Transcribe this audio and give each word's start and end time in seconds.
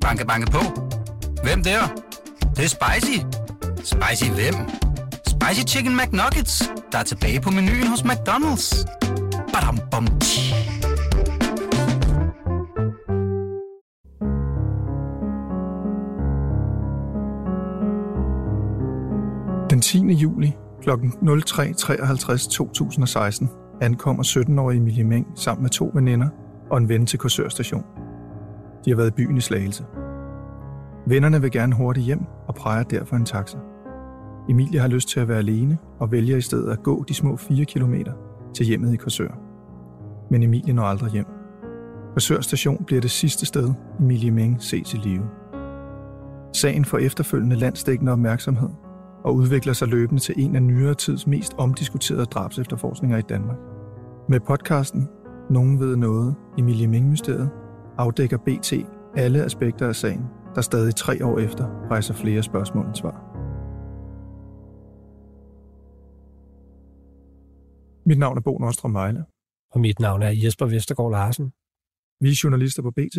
Banke, 0.00 0.26
banke 0.26 0.50
på. 0.50 0.58
Hvem 1.42 1.62
der? 1.62 1.80
Det, 2.40 2.56
det 2.56 2.64
er 2.64 2.68
spicy. 2.68 3.18
Spicy 3.76 4.30
hvem? 4.30 4.54
Spicy 5.26 5.74
Chicken 5.74 5.96
McNuggets, 5.96 6.72
der 6.92 6.98
er 6.98 7.02
tilbage 7.02 7.40
på 7.40 7.50
menuen 7.50 7.86
hos 7.86 8.00
McDonald's. 8.00 8.84
Badum, 9.52 9.78
bom, 9.90 10.06
tji. 10.20 10.54
Den 19.70 19.80
10. 19.80 19.98
juli 19.98 20.52
kl. 20.82 20.90
03.53 20.90 22.50
2016 22.50 23.50
ankommer 23.80 24.22
17-årige 24.22 24.76
Emilie 24.78 25.04
Meng 25.04 25.26
sammen 25.34 25.62
med 25.62 25.70
to 25.70 25.90
veninder 25.94 26.28
og 26.70 26.78
en 26.78 26.88
ven 26.88 27.06
til 27.06 27.18
Korsørstationen. 27.18 27.99
De 28.84 28.90
har 28.90 28.96
været 28.96 29.08
i 29.08 29.14
byen 29.16 29.36
i 29.36 29.40
Slagelse. 29.40 29.84
Vennerne 31.06 31.40
vil 31.40 31.50
gerne 31.50 31.74
hurtigt 31.74 32.06
hjem 32.06 32.24
og 32.48 32.54
præger 32.54 32.82
derfor 32.82 33.16
en 33.16 33.24
taxa. 33.24 33.58
Emilie 34.48 34.80
har 34.80 34.88
lyst 34.88 35.08
til 35.08 35.20
at 35.20 35.28
være 35.28 35.38
alene 35.38 35.78
og 35.98 36.12
vælger 36.12 36.36
i 36.36 36.40
stedet 36.40 36.72
at 36.72 36.82
gå 36.82 37.04
de 37.08 37.14
små 37.14 37.36
4 37.36 37.64
km 37.64 37.94
til 38.54 38.66
hjemmet 38.66 38.94
i 38.94 38.96
Korsør. 38.96 39.38
Men 40.30 40.42
Emilie 40.42 40.72
når 40.72 40.82
aldrig 40.82 41.12
hjem. 41.12 41.26
Korsør 42.12 42.40
station 42.40 42.84
bliver 42.84 43.00
det 43.00 43.10
sidste 43.10 43.46
sted, 43.46 43.72
Emilie 44.00 44.30
Meng 44.30 44.62
ses 44.62 44.94
i 44.94 44.96
live. 44.96 45.24
Sagen 46.52 46.84
får 46.84 46.98
efterfølgende 46.98 47.56
landsdækkende 47.56 48.12
opmærksomhed 48.12 48.68
og 49.24 49.34
udvikler 49.34 49.72
sig 49.72 49.88
løbende 49.88 50.22
til 50.22 50.34
en 50.38 50.56
af 50.56 50.62
nyere 50.62 50.94
tids 50.94 51.26
mest 51.26 51.54
omdiskuterede 51.58 52.24
drabsefterforskninger 52.24 53.18
i 53.18 53.22
Danmark. 53.22 53.58
Med 54.28 54.40
podcasten 54.40 55.08
Nogen 55.50 55.80
ved 55.80 55.96
noget, 55.96 56.34
Emilie 56.58 56.86
Meng-mysteriet, 56.86 57.50
afdækker 58.04 58.38
BT 58.46 58.72
alle 59.16 59.44
aspekter 59.44 59.88
af 59.88 59.96
sagen, 59.96 60.24
der 60.54 60.60
stadig 60.60 60.94
tre 60.94 61.24
år 61.24 61.38
efter 61.38 61.64
rejser 61.90 62.14
flere 62.14 62.42
spørgsmål 62.42 62.86
end 62.86 62.94
svar. 62.94 63.16
Mit 68.06 68.18
navn 68.18 68.36
er 68.36 68.40
Bo 68.40 68.58
Nordstrøm 68.58 68.94
Vejle. 68.94 69.24
Og 69.72 69.80
mit 69.80 69.98
navn 70.00 70.22
er 70.22 70.32
Jesper 70.44 70.66
Vestergaard 70.66 71.10
Larsen. 71.10 71.52
Vi 72.20 72.28
er 72.30 72.40
journalister 72.44 72.82
på 72.82 72.90
BT. 72.90 73.18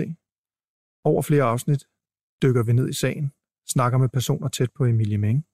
Over 1.04 1.22
flere 1.22 1.44
afsnit 1.44 1.84
dykker 2.44 2.64
vi 2.64 2.74
ned 2.74 2.90
i 2.90 2.94
sagen, 2.94 3.32
snakker 3.68 3.98
med 3.98 4.10
personer 4.10 4.48
tæt 4.48 4.72
på 4.78 4.86
Emilie 4.86 5.18
Meng, 5.18 5.46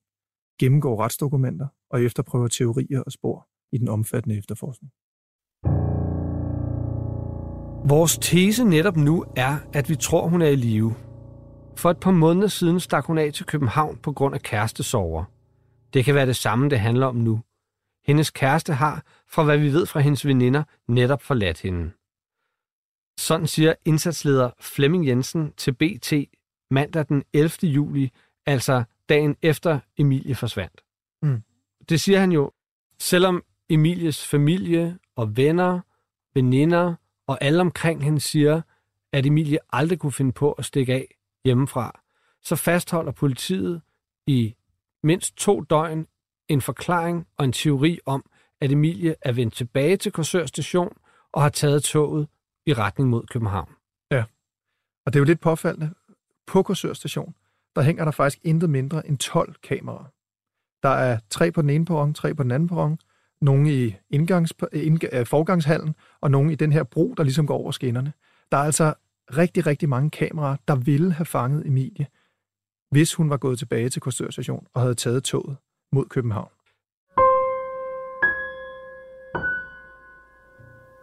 gennemgår 0.60 1.00
retsdokumenter 1.04 1.68
og 1.90 2.02
efterprøver 2.02 2.48
teorier 2.48 3.02
og 3.02 3.12
spor 3.12 3.48
i 3.72 3.78
den 3.78 3.88
omfattende 3.88 4.38
efterforskning. 4.38 4.92
Vores 7.84 8.18
tese 8.18 8.64
netop 8.64 8.96
nu 8.96 9.24
er, 9.36 9.56
at 9.72 9.88
vi 9.88 9.96
tror, 9.96 10.28
hun 10.28 10.42
er 10.42 10.46
i 10.46 10.56
live. 10.56 10.94
For 11.76 11.90
et 11.90 12.00
par 12.00 12.10
måneder 12.10 12.48
siden 12.48 12.80
stak 12.80 13.04
hun 13.04 13.18
af 13.18 13.32
til 13.32 13.46
København 13.46 13.96
på 13.96 14.12
grund 14.12 14.34
af 14.34 14.42
kærestesover. 14.42 15.24
Det 15.94 16.04
kan 16.04 16.14
være 16.14 16.26
det 16.26 16.36
samme, 16.36 16.70
det 16.70 16.80
handler 16.80 17.06
om 17.06 17.16
nu. 17.16 17.40
Hendes 18.06 18.30
kæreste 18.30 18.72
har, 18.72 19.02
fra 19.28 19.42
hvad 19.42 19.58
vi 19.58 19.72
ved 19.72 19.86
fra 19.86 20.00
hendes 20.00 20.26
veninder, 20.26 20.62
netop 20.88 21.22
forladt 21.22 21.60
hende. 21.60 21.90
Sådan 23.18 23.46
siger 23.46 23.74
indsatsleder 23.84 24.50
Flemming 24.60 25.06
Jensen 25.06 25.52
til 25.56 25.72
BT 25.72 26.12
mandag 26.70 27.08
den 27.08 27.24
11. 27.32 27.50
juli, 27.62 28.10
altså 28.46 28.84
dagen 29.08 29.36
efter 29.42 29.80
Emilie 29.98 30.34
forsvandt. 30.34 30.80
Mm. 31.22 31.42
Det 31.88 32.00
siger 32.00 32.20
han 32.20 32.32
jo, 32.32 32.52
selvom 32.98 33.42
Emilies 33.70 34.26
familie 34.26 34.98
og 35.16 35.36
venner, 35.36 35.80
veninder 36.34 36.94
og 37.28 37.38
alle 37.40 37.60
omkring 37.60 38.04
hende 38.04 38.20
siger, 38.20 38.62
at 39.12 39.26
Emilie 39.26 39.58
aldrig 39.72 39.98
kunne 39.98 40.12
finde 40.12 40.32
på 40.32 40.52
at 40.52 40.64
stikke 40.64 40.94
af 40.94 41.14
hjemmefra, 41.44 42.00
så 42.42 42.56
fastholder 42.56 43.12
politiet 43.12 43.82
i 44.26 44.54
mindst 45.02 45.36
to 45.36 45.60
døgn 45.60 46.06
en 46.48 46.60
forklaring 46.60 47.26
og 47.36 47.44
en 47.44 47.52
teori 47.52 47.98
om, 48.06 48.30
at 48.60 48.72
Emilie 48.72 49.14
er 49.22 49.32
vendt 49.32 49.54
tilbage 49.54 49.96
til 49.96 50.12
Korsør 50.12 50.46
station 50.46 50.96
og 51.32 51.42
har 51.42 51.48
taget 51.48 51.82
toget 51.82 52.28
i 52.66 52.72
retning 52.72 53.10
mod 53.10 53.26
København. 53.26 53.72
Ja, 54.10 54.24
og 55.06 55.12
det 55.12 55.16
er 55.16 55.20
jo 55.20 55.24
lidt 55.24 55.40
påfaldende. 55.40 55.94
På 56.46 56.62
Korsør 56.62 56.92
station, 56.92 57.34
der 57.76 57.82
hænger 57.82 58.04
der 58.04 58.12
faktisk 58.12 58.44
intet 58.44 58.70
mindre 58.70 59.06
end 59.06 59.18
12 59.18 59.54
kameraer. 59.54 60.12
Der 60.82 60.88
er 60.88 61.18
tre 61.30 61.52
på 61.52 61.62
den 61.62 61.70
ene 61.70 61.84
perron, 61.84 62.14
tre 62.14 62.34
på 62.34 62.42
den 62.42 62.50
anden 62.50 62.68
perron, 62.68 62.98
nogle 63.40 63.74
i 63.74 63.96
indgangs, 64.10 64.52
indg, 64.72 65.26
forgangshallen, 65.26 65.94
og 66.20 66.30
nogle 66.30 66.52
i 66.52 66.54
den 66.54 66.72
her 66.72 66.82
bro, 66.82 67.14
der 67.16 67.22
ligesom 67.22 67.46
går 67.46 67.58
over 67.58 67.70
skinnerne. 67.70 68.12
Der 68.52 68.58
er 68.58 68.62
altså 68.62 68.94
rigtig, 69.36 69.66
rigtig 69.66 69.88
mange 69.88 70.10
kameraer, 70.10 70.56
der 70.68 70.74
ville 70.74 71.12
have 71.12 71.26
fanget 71.26 71.66
Emilie, 71.66 72.06
hvis 72.90 73.14
hun 73.14 73.30
var 73.30 73.36
gået 73.36 73.58
tilbage 73.58 73.88
til 73.88 74.02
Korsør 74.02 74.30
station 74.30 74.66
og 74.74 74.80
havde 74.80 74.94
taget 74.94 75.24
toget 75.24 75.56
mod 75.92 76.04
København. 76.04 76.50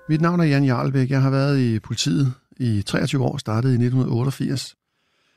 Mit 0.09 0.22
navn 0.22 0.40
er 0.40 0.44
Jan 0.44 0.63
Jarlbæk. 0.63 1.09
Jeg 1.09 1.22
har 1.22 1.29
været 1.29 1.59
i 1.59 1.79
politiet 1.79 2.34
i 2.57 2.81
23 2.81 3.23
år, 3.23 3.38
startede 3.38 3.73
i 3.73 3.75
1988. 3.75 4.75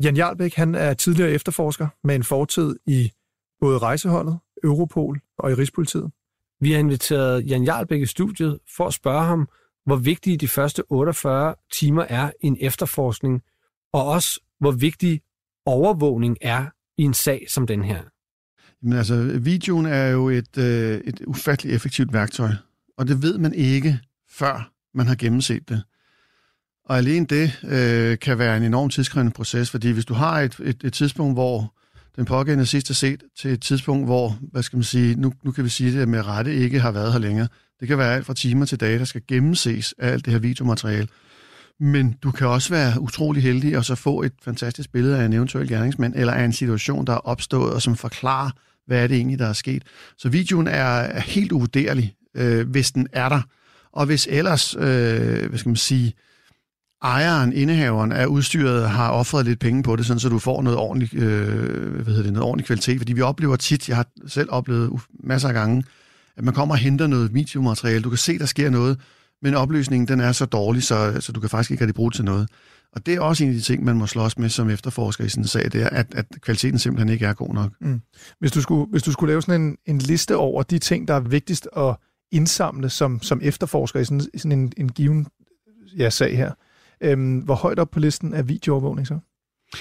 Jan 0.03 0.17
Jarlbæk 0.17 0.55
han 0.55 0.75
er 0.75 0.95
tidligere 0.95 1.31
efterforsker 1.31 1.89
med 2.05 2.15
en 2.15 2.25
fortid 2.25 2.77
i 2.87 3.13
både 3.61 3.79
rejseholdet, 3.79 4.39
Europol 4.65 5.21
og 5.39 5.51
i 5.51 5.55
Rigspolitiet. 5.55 6.11
Vi 6.61 6.73
har 6.73 6.79
inviteret 6.79 7.47
Jan 7.47 7.65
Jarlbæk 7.65 8.03
i 8.03 8.07
studiet 8.07 8.59
for 8.77 8.87
at 8.87 8.95
spørge 8.95 9.25
ham, 9.25 9.49
hvor 9.87 9.97
vigtige 9.97 10.37
de 10.37 10.49
første 10.49 10.83
48 10.91 11.55
timer 11.73 12.05
er 12.09 12.31
i 12.43 12.47
en 12.47 12.57
efterforskning, 12.61 13.43
og 13.93 14.07
også 14.07 14.41
hvor 14.61 14.71
vigtig 14.71 15.21
overvågning 15.67 16.37
er 16.41 16.67
i 16.99 17.03
en 17.03 17.15
sag 17.15 17.47
som 17.49 17.67
den 17.67 17.85
her. 17.85 18.03
Men 18.83 18.93
altså, 18.93 19.39
videoen 19.43 19.87
er 19.87 20.07
jo 20.07 20.29
et, 20.29 20.59
øh, 20.59 21.01
et 21.05 21.21
ufatteligt 21.27 21.77
effektivt 21.77 22.13
værktøj, 22.13 22.51
og 22.99 23.09
det 23.09 23.23
ved 23.23 23.39
man 23.39 23.55
ikke, 23.55 24.01
før 24.31 24.73
man 24.95 25.07
har 25.07 25.15
gennemset 25.15 25.69
det. 25.69 25.83
Og 26.85 26.99
alene 26.99 27.27
det 27.27 27.65
øh, 27.65 28.19
kan 28.19 28.39
være 28.39 28.57
en 28.57 28.63
enorm 28.63 28.91
tidskrævende 28.91 29.33
proces, 29.33 29.71
fordi 29.71 29.91
hvis 29.91 30.05
du 30.05 30.15
har 30.15 30.41
et, 30.41 30.61
et, 30.65 30.85
et 30.85 30.93
tidspunkt, 30.93 31.35
hvor 31.35 31.75
den 32.19 32.27
pågældende 32.27 32.67
sidst 32.67 32.91
er 32.91 32.95
set, 32.95 33.23
til 33.39 33.51
et 33.51 33.63
tidspunkt, 33.63 34.07
hvor, 34.07 34.39
hvad 34.53 34.63
skal 34.63 34.77
man 34.77 34.85
sige, 34.85 35.15
nu, 35.15 35.33
nu 35.43 35.51
kan 35.51 35.65
vi 35.65 35.69
sige 35.69 36.01
det 36.01 36.09
med 36.09 36.27
rette, 36.27 36.55
ikke 36.55 36.81
har 36.81 36.91
været 36.91 37.13
her 37.13 37.19
længere. 37.19 37.49
Det 37.81 37.89
kan 37.89 37.99
være 37.99 38.15
alt 38.15 38.27
fra 38.27 38.35
timer 38.35 38.67
til 38.67 38.81
dage, 38.81 38.99
der 38.99 39.05
skal 39.05 39.23
gennemses 39.29 39.95
af 39.99 40.09
alt 40.13 40.25
det 40.25 40.33
her 40.33 40.41
videomateriale. 40.41 41.09
Men 41.81 42.15
du 42.23 42.31
kan 42.31 42.47
også 42.47 42.71
være 42.71 43.01
utrolig 43.01 43.43
heldig 43.43 43.77
og 43.79 43.85
så 43.85 43.95
få 43.95 44.23
et 44.23 44.33
fantastisk 44.43 44.93
billede 44.93 45.19
af 45.19 45.25
en 45.25 45.33
eventuel 45.33 45.69
gerningsmand, 45.69 46.15
eller 46.17 46.33
af 46.33 46.45
en 46.45 46.53
situation, 46.53 47.07
der 47.07 47.13
er 47.13 47.27
opstået, 47.27 47.73
og 47.73 47.83
som 47.83 47.97
forklarer, 47.97 48.51
hvad 48.87 49.03
er 49.03 49.07
det 49.07 49.17
egentlig, 49.17 49.39
der 49.39 49.47
er 49.47 49.53
sket. 49.53 49.83
Så 50.17 50.29
videoen 50.29 50.67
er, 50.67 50.85
er 50.85 51.21
helt 51.21 51.53
uvurderlig, 51.53 52.15
øh, 52.35 52.69
hvis 52.71 52.93
den 52.93 53.07
er 53.13 53.29
der. 53.29 53.43
Og 53.93 54.07
hvis 54.07 54.29
ellers, 54.31 54.77
øh, 54.77 55.49
hvad 55.49 55.59
skal 55.59 55.69
man 55.69 55.77
sige, 55.77 56.13
ejeren, 57.03 57.53
indehaveren 57.53 58.13
af 58.13 58.27
udstyret 58.27 58.91
har 58.91 59.11
offret 59.11 59.47
lidt 59.47 59.61
penge 59.61 59.83
på 59.83 59.97
det, 59.97 60.07
sådan 60.07 60.21
så 60.21 60.29
du 60.29 60.39
får 60.39 60.63
noget 60.63 60.79
ordentligt, 60.79 61.15
øh, 61.15 61.93
hvad 61.95 62.05
hedder 62.05 62.23
det, 62.23 62.33
noget 62.33 62.47
ordentlig 62.47 62.67
kvalitet. 62.67 62.99
Fordi 62.99 63.13
vi 63.13 63.21
oplever 63.21 63.57
tit, 63.57 63.89
jeg 63.89 63.97
har 63.97 64.07
selv 64.27 64.49
oplevet 64.53 65.01
masser 65.25 65.49
af 65.49 65.55
gange, 65.55 65.85
at 66.37 66.45
man 66.45 66.55
kommer 66.55 66.75
og 66.75 66.79
henter 66.79 67.07
noget 67.07 67.35
videomateriale. 67.35 68.03
Du 68.03 68.09
kan 68.09 68.19
se, 68.19 68.39
der 68.39 68.47
sker 68.47 68.71
noget, 68.71 69.01
men 69.43 69.55
opløsningen 69.55 70.09
den 70.09 70.21
er 70.21 70.33
så 70.33 70.45
dårlig, 70.45 70.83
så, 70.83 71.17
så 71.21 71.33
du 71.33 71.41
kan 71.41 71.51
faktisk 71.51 71.71
ikke 71.71 71.81
rigtig 71.85 71.95
bruge 71.95 72.11
det 72.11 72.17
til 72.17 72.25
noget. 72.25 72.49
Og 72.93 73.07
det 73.07 73.15
er 73.15 73.21
også 73.21 73.45
en 73.45 73.51
af 73.51 73.57
de 73.57 73.63
ting, 73.63 73.85
man 73.85 73.97
må 73.97 74.07
slås 74.07 74.39
med 74.39 74.49
som 74.49 74.71
efterforsker 74.71 75.25
i 75.25 75.29
sådan 75.29 75.45
en 75.45 75.49
sag, 75.49 75.73
det 75.73 75.83
er, 75.83 75.89
at, 75.89 76.07
at 76.15 76.27
kvaliteten 76.41 76.79
simpelthen 76.79 77.09
ikke 77.09 77.27
er 77.27 77.33
god 77.33 77.55
nok. 77.55 77.73
Mm. 77.81 78.01
Hvis, 78.39 78.53
du 78.53 78.61
skulle, 78.61 78.87
hvis 78.91 79.03
du 79.03 79.13
skulle 79.13 79.31
lave 79.31 79.43
sådan 79.43 79.61
en, 79.61 79.77
en 79.87 79.99
liste 79.99 80.37
over 80.37 80.63
de 80.63 80.79
ting, 80.79 81.09
der 81.09 81.15
er 81.15 81.21
vigtigst 81.21 81.69
at 81.77 81.97
indsamle 82.33 82.91
som, 82.91 83.23
som 83.23 83.41
efterforsker 83.43 84.01
i 84.01 84.05
sådan, 84.05 84.21
sådan 84.37 84.53
en, 84.53 84.73
en 84.77 84.89
given 84.89 85.27
ja, 85.99 86.11
sag 86.11 86.37
her, 86.37 86.53
øhm, 87.01 87.39
hvor 87.39 87.55
højt 87.55 87.79
op 87.79 87.91
på 87.91 88.01
listen 88.01 88.35
er 88.35 88.43
videoovervågning 88.43 89.07
så? 89.07 89.19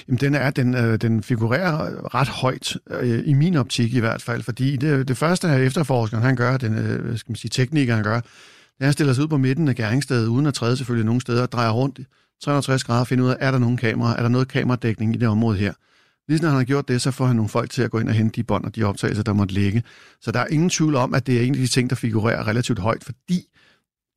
Jamen, 0.07 0.19
den, 0.19 0.35
er, 0.35 0.49
den, 0.49 0.75
øh, 0.75 0.97
den 1.01 1.23
figurerer 1.23 2.15
ret 2.15 2.27
højt, 2.27 2.77
øh, 2.89 3.23
i 3.25 3.33
min 3.33 3.55
optik 3.55 3.93
i 3.93 3.99
hvert 3.99 4.21
fald, 4.21 4.43
fordi 4.43 4.75
det, 4.75 5.07
det 5.07 5.17
første 5.17 5.47
her 5.47 5.57
efterforskeren, 5.57 6.23
han 6.23 6.35
gør, 6.35 6.57
den 6.57 6.77
øh, 6.77 7.17
skal 7.17 7.31
man 7.31 7.35
sige, 7.35 7.49
teknikeren 7.49 8.03
gør, 8.03 8.15
det 8.15 8.83
er, 8.83 8.85
han 8.85 8.93
stiller 8.93 9.13
sig 9.13 9.23
ud 9.23 9.27
på 9.27 9.37
midten 9.37 9.67
af 9.67 9.75
gerningsstedet, 9.75 10.27
uden 10.27 10.45
at 10.45 10.53
træde 10.53 10.77
selvfølgelig 10.77 11.05
nogen 11.05 11.21
steder, 11.21 11.41
og 11.41 11.51
drejer 11.51 11.71
rundt 11.71 11.99
360 12.43 12.83
grader 12.83 12.99
og 12.99 13.07
finder 13.07 13.25
ud 13.25 13.29
af, 13.29 13.37
er 13.39 13.51
der 13.51 13.59
nogen 13.59 13.77
kamera, 13.77 14.17
er 14.17 14.21
der 14.21 14.29
noget 14.29 14.47
kameradækning 14.47 15.15
i 15.15 15.17
det 15.17 15.27
område 15.27 15.57
her. 15.57 15.73
Lige 16.27 16.41
når 16.41 16.49
han 16.49 16.57
har 16.57 16.63
gjort 16.63 16.87
det, 16.87 17.01
så 17.01 17.11
får 17.11 17.25
han 17.25 17.35
nogle 17.35 17.49
folk 17.49 17.69
til 17.69 17.81
at 17.81 17.91
gå 17.91 17.99
ind 17.99 18.09
og 18.09 18.15
hente 18.15 18.35
de 18.35 18.43
bånd 18.43 18.65
og 18.65 18.75
de 18.75 18.83
optagelser, 18.83 19.23
der 19.23 19.33
måtte 19.33 19.53
ligge. 19.53 19.83
Så 20.21 20.31
der 20.31 20.39
er 20.39 20.47
ingen 20.47 20.69
tvivl 20.69 20.95
om, 20.95 21.13
at 21.13 21.27
det 21.27 21.37
er 21.37 21.41
en 21.41 21.53
af 21.53 21.59
de 21.59 21.67
ting, 21.67 21.89
der 21.89 21.95
figurerer 21.95 22.47
relativt 22.47 22.79
højt, 22.79 23.03
fordi 23.03 23.47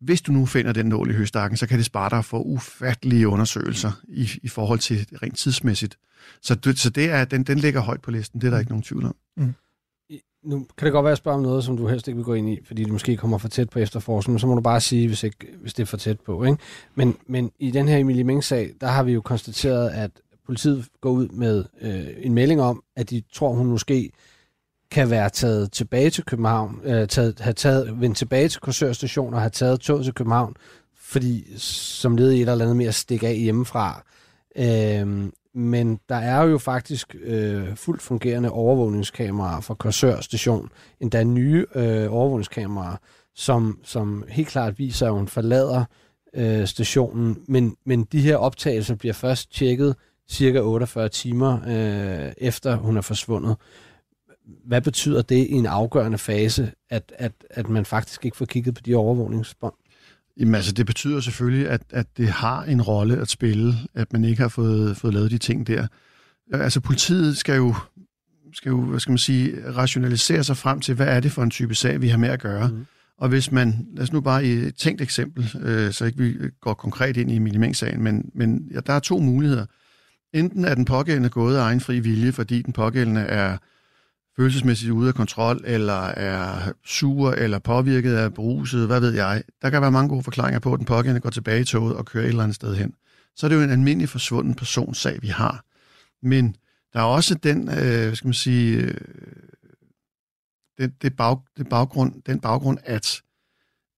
hvis 0.01 0.23
du 0.23 0.33
nu 0.33 0.47
finder 0.47 0.73
den 0.73 0.87
nål 0.87 1.11
i 1.11 1.15
høstakken, 1.15 1.57
så 1.57 1.67
kan 1.67 1.79
det 1.79 1.87
spare 1.87 2.11
dig 2.11 2.25
for 2.25 2.39
ufattelige 2.39 3.29
undersøgelser 3.29 3.93
i, 4.09 4.29
i 4.43 4.49
forhold 4.49 4.79
til 4.79 5.07
rent 5.23 5.39
tidsmæssigt. 5.39 5.99
Så, 6.43 6.55
det, 6.55 6.79
så 6.79 6.91
det 6.91 7.11
er, 7.11 7.25
den, 7.25 7.43
den 7.43 7.59
ligger 7.59 7.81
højt 7.81 8.03
på 8.03 8.11
listen, 8.11 8.41
det 8.41 8.47
er 8.47 8.51
der 8.51 8.59
ikke 8.59 8.71
nogen 8.71 8.83
tvivl 8.83 9.05
om. 9.05 9.17
Mm. 9.37 9.55
nu 10.45 10.67
kan 10.79 10.85
det 10.85 10.93
godt 10.93 11.05
være, 11.05 11.11
at 11.11 11.13
jeg 11.13 11.17
spørger 11.17 11.39
om 11.39 11.43
noget, 11.43 11.65
som 11.65 11.77
du 11.77 11.89
helst 11.89 12.09
ikke 12.09 12.17
vil 12.17 12.25
gå 12.25 12.35
ind 12.35 12.49
i, 12.49 12.59
fordi 12.65 12.85
det 12.85 12.93
måske 12.93 13.17
kommer 13.17 13.39
for 13.39 13.49
tæt 13.49 13.71
på 13.71 13.79
efterforskningen, 13.79 14.39
så 14.39 14.47
må 14.47 14.55
du 14.55 14.61
bare 14.61 14.81
sige, 14.81 15.09
hvis, 15.09 15.23
ikke, 15.23 15.37
hvis 15.61 15.75
det 15.75 15.83
er 15.83 15.87
for 15.87 15.97
tæt 15.97 16.21
på. 16.21 16.45
Ikke? 16.45 16.59
Men, 16.95 17.17
men 17.27 17.51
i 17.59 17.71
den 17.71 17.89
her 17.89 17.99
Emilie 17.99 18.25
Ming-sag, 18.25 18.73
der 18.81 18.87
har 18.87 19.03
vi 19.03 19.13
jo 19.13 19.21
konstateret, 19.21 19.91
at 19.91 20.11
politiet 20.47 20.87
går 21.01 21.11
ud 21.11 21.29
med 21.29 21.65
øh, 21.81 22.07
en 22.19 22.35
melding 22.35 22.61
om, 22.61 22.83
at 22.97 23.11
de 23.11 23.23
tror, 23.33 23.53
hun 23.53 23.67
måske 23.67 24.11
kan 24.91 25.11
være 25.11 25.31
taget 25.31 25.73
tilbage 25.73 26.11
til 26.11 26.25
København, 26.25 26.81
øh, 26.85 27.09
taget, 27.09 27.41
have 27.41 27.53
taget, 27.53 28.01
vendt 28.01 28.17
tilbage 28.17 28.49
til 28.49 28.61
Korsør 28.61 28.93
station 28.93 29.35
og 29.35 29.41
have 29.41 29.51
taget 29.51 29.81
toget 29.81 30.05
til 30.05 30.15
København, 30.15 30.55
fordi 30.97 31.59
som 31.59 32.17
led 32.17 32.33
i 32.33 32.43
et 32.43 32.49
eller 32.49 32.65
andet 32.65 32.77
mere 32.77 32.89
at 32.89 32.95
stikke 32.95 33.29
af 33.29 33.37
hjemmefra. 33.37 34.03
Øh, 34.57 35.31
men 35.55 36.01
der 36.09 36.17
er 36.17 36.43
jo 36.43 36.59
faktisk 36.59 37.17
øh, 37.23 37.77
fuldt 37.77 38.03
fungerende 38.03 38.51
overvågningskameraer 38.51 39.61
fra 39.61 39.75
Korsør 39.75 40.21
station, 40.21 40.69
endda 41.01 41.25
nye 41.25 41.67
øh, 41.75 42.13
overvågningskameraer, 42.13 42.97
som, 43.35 43.79
som 43.85 44.25
helt 44.29 44.49
klart 44.49 44.79
viser, 44.79 45.07
at 45.07 45.13
hun 45.13 45.29
forlader 45.29 45.85
øh, 46.35 46.67
stationen, 46.67 47.39
men, 47.49 47.77
men 47.87 48.05
de 48.05 48.21
her 48.21 48.37
optagelser 48.37 48.95
bliver 48.95 49.15
først 49.15 49.53
tjekket 49.53 49.97
cirka 50.31 50.61
48 50.61 51.09
timer 51.09 51.59
øh, 51.67 52.33
efter 52.39 52.77
hun 52.77 52.97
er 52.97 53.01
forsvundet. 53.01 53.57
Hvad 54.67 54.81
betyder 54.81 55.23
det 55.23 55.37
i 55.37 55.53
en 55.53 55.67
afgørende 55.67 56.19
fase, 56.19 56.73
at, 56.91 57.13
at, 57.19 57.33
at 57.51 57.69
man 57.69 57.85
faktisk 57.85 58.25
ikke 58.25 58.37
får 58.37 58.45
kigget 58.45 58.75
på 58.75 58.81
de 58.87 58.95
overvågningsbånd? 58.95 59.75
Jamen 60.41 60.55
altså, 60.55 60.73
det 60.73 60.87
betyder 60.87 61.21
selvfølgelig, 61.21 61.69
at, 61.69 61.83
at 61.91 62.07
det 62.17 62.29
har 62.29 62.63
en 62.63 62.83
rolle 62.83 63.17
at 63.17 63.29
spille, 63.29 63.75
at 63.95 64.13
man 64.13 64.25
ikke 64.25 64.43
har 64.43 64.49
fået, 64.49 64.97
fået 64.97 65.15
lavet 65.15 65.31
de 65.31 65.39
ting 65.39 65.67
der. 65.67 65.87
Altså, 66.53 66.81
politiet 66.81 67.37
skal 67.37 67.57
jo, 67.57 67.75
skal 68.53 68.71
jo, 68.71 68.81
hvad 68.81 69.01
skal 69.01 69.11
man 69.11 69.19
sige, 69.19 69.73
rationalisere 69.77 70.45
sig 70.45 70.57
frem 70.57 70.81
til, 70.81 70.95
hvad 70.95 71.07
er 71.07 71.21
det 71.21 71.33
for 71.33 71.43
en 71.43 71.51
type 71.51 71.75
sag, 71.75 72.01
vi 72.01 72.09
har 72.09 72.19
med 72.19 72.29
at 72.29 72.41
gøre. 72.41 72.69
Mm. 72.69 72.87
Og 73.19 73.29
hvis 73.29 73.53
man, 73.53 73.87
lad 73.95 74.03
os 74.03 74.13
nu 74.13 74.21
bare 74.21 74.45
i 74.45 74.51
et 74.53 74.75
tænkt 74.75 75.01
eksempel, 75.01 75.51
øh, 75.63 75.93
så 75.93 76.05
ikke 76.05 76.19
vi 76.19 76.35
går 76.61 76.75
konkret 76.75 77.17
ind 77.17 77.31
i 77.31 77.39
Millimeng-sagen, 77.39 78.03
men, 78.03 78.31
men 78.35 78.69
ja, 78.75 78.81
der 78.81 78.93
er 78.93 79.01
to 79.01 79.19
muligheder. 79.19 79.67
Enten 80.35 80.65
er 80.65 80.75
den 80.75 80.85
pågældende 80.85 81.29
gået 81.29 81.57
af 81.57 81.61
egen 81.61 81.81
fri 81.81 82.01
vilje, 82.01 82.33
fordi 82.33 82.63
den 82.63 82.73
pågældende 82.73 83.21
er 83.21 83.59
følelsesmæssigt 84.37 84.93
ude 84.93 85.09
af 85.09 85.15
kontrol, 85.15 85.61
eller 85.65 86.03
er 86.03 86.73
sur, 86.85 87.31
eller 87.31 87.59
påvirket 87.59 88.15
af 88.15 88.35
bruset, 88.35 88.87
hvad 88.87 89.01
ved 89.01 89.15
jeg. 89.15 89.43
Der 89.63 89.71
kan 89.71 89.83
være 89.83 89.91
mange 89.91 90.09
gode 90.09 90.23
forklaringer 90.23 90.61
på, 90.61 90.73
at 90.73 90.79
den 90.79 90.87
pågældende 90.87 91.21
går 91.21 91.31
tilbage 91.31 91.61
i 91.61 91.65
toget 91.65 91.97
og 91.97 92.07
kører 92.07 92.25
et 92.25 92.29
eller 92.29 92.43
andet 92.43 92.55
sted 92.55 92.75
hen. 92.75 92.95
Så 93.37 93.47
er 93.47 93.49
det 93.49 93.57
jo 93.57 93.63
en 93.63 93.71
almindelig 93.71 94.09
forsvunden 94.09 94.55
personsag, 94.55 95.23
vi 95.23 95.29
har. 95.29 95.65
Men 96.23 96.57
der 96.93 97.01
er 97.01 97.05
også 97.05 97.35
den, 97.35 97.69
øh, 97.69 98.17
skal 98.17 98.27
man 98.27 98.35
sige, 98.35 98.77
øh, 98.77 98.95
det, 100.79 101.03
det, 101.03 101.17
bag, 101.17 101.39
det 101.57 101.69
baggrund, 101.69 102.23
den 102.27 102.41
baggrund, 102.41 102.79
at, 102.85 103.23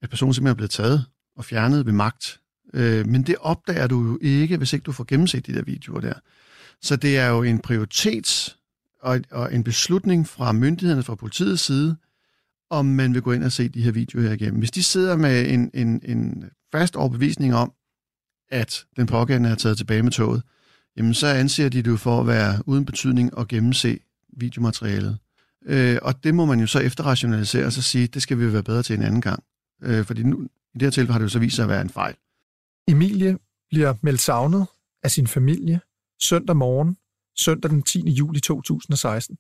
at 0.03 0.11
personen 0.11 0.35
simpelthen 0.35 0.53
er 0.53 0.57
blevet 0.57 0.71
taget 0.71 1.07
og 1.37 1.45
fjernet 1.45 1.87
ved 1.87 1.93
magt. 1.93 2.41
Øh, 2.75 3.07
men 3.07 3.23
det 3.23 3.37
opdager 3.41 3.87
du 3.87 4.07
jo 4.07 4.19
ikke, 4.23 4.57
hvis 4.57 4.73
ikke 4.73 4.85
du 4.85 4.93
får 4.93 5.05
gennemset 5.05 5.47
de 5.47 5.55
der 5.55 5.63
videoer 5.63 6.01
der. 6.01 6.15
Så 6.83 6.97
det 6.97 7.19
er 7.19 7.27
jo 7.27 7.43
en 7.43 7.59
prioritets 7.59 8.59
og, 9.03 9.21
og 9.31 9.55
en 9.55 9.65
beslutning 9.65 10.29
fra 10.29 10.53
myndighederne, 10.53 11.03
fra 11.03 11.15
politiets 11.15 11.63
side, 11.63 11.97
om 12.71 12.87
man 12.87 13.15
vil 13.15 13.23
gå 13.23 13.33
ind 13.33 13.45
og 13.45 13.53
se 13.53 13.69
de 13.69 13.83
her 13.83 13.93
videoer 13.93 14.23
her 14.23 14.33
igennem. 14.33 14.59
Hvis 14.59 14.71
de 14.71 14.83
sidder 14.83 15.17
med 15.17 15.51
en, 15.51 15.71
en, 15.75 16.01
en 16.05 16.45
fast 16.73 16.97
overbevisning 16.97 17.55
om, 17.55 17.73
at 18.51 18.85
den 18.97 19.07
pågældende 19.07 19.51
er 19.51 19.55
taget 19.55 19.77
tilbage 19.77 20.03
med 20.03 20.11
toget, 20.13 20.43
jamen 20.97 21.15
så 21.15 21.27
anser 21.27 21.69
de 21.69 21.83
det 21.83 21.91
jo 21.91 21.97
for 21.97 22.21
at 22.21 22.27
være 22.27 22.63
uden 22.67 22.85
betydning 22.85 23.39
at 23.39 23.49
gennemse 23.49 23.99
videomaterialet. 24.37 25.19
Øh, 25.67 25.99
og 26.03 26.25
det 26.25 26.35
må 26.35 26.45
man 26.45 26.61
jo 26.61 26.67
så 26.67 26.79
efterrationalisere 26.79 27.67
og 27.67 27.73
så 27.73 27.83
sige, 27.83 28.07
det 28.07 28.23
skal 28.23 28.39
vi 28.39 28.53
være 28.53 28.63
bedre 28.63 28.83
til 28.83 28.97
en 28.97 29.03
anden 29.03 29.21
gang. 29.21 29.43
Øh, 29.83 30.05
fordi 30.05 30.23
nu, 30.23 30.43
i 30.75 30.79
det 30.79 30.83
her 30.83 30.91
tilfælde 30.91 31.13
har 31.13 31.19
det 31.19 31.25
jo 31.25 31.29
så 31.29 31.39
vist 31.39 31.57
sig 31.57 31.63
at 31.63 31.69
være 31.69 31.81
en 31.81 31.91
fejl. 31.91 32.15
Emilie 32.89 33.39
bliver 33.71 33.95
meldt 34.03 34.21
savnet 34.21 34.67
af 35.03 35.11
sin 35.11 35.27
familie 35.27 35.81
søndag 36.21 36.57
morgen 36.57 36.97
søndag 37.39 37.71
den 37.71 37.83
10. 37.83 38.11
juli 38.11 38.41
2016. 38.41 39.37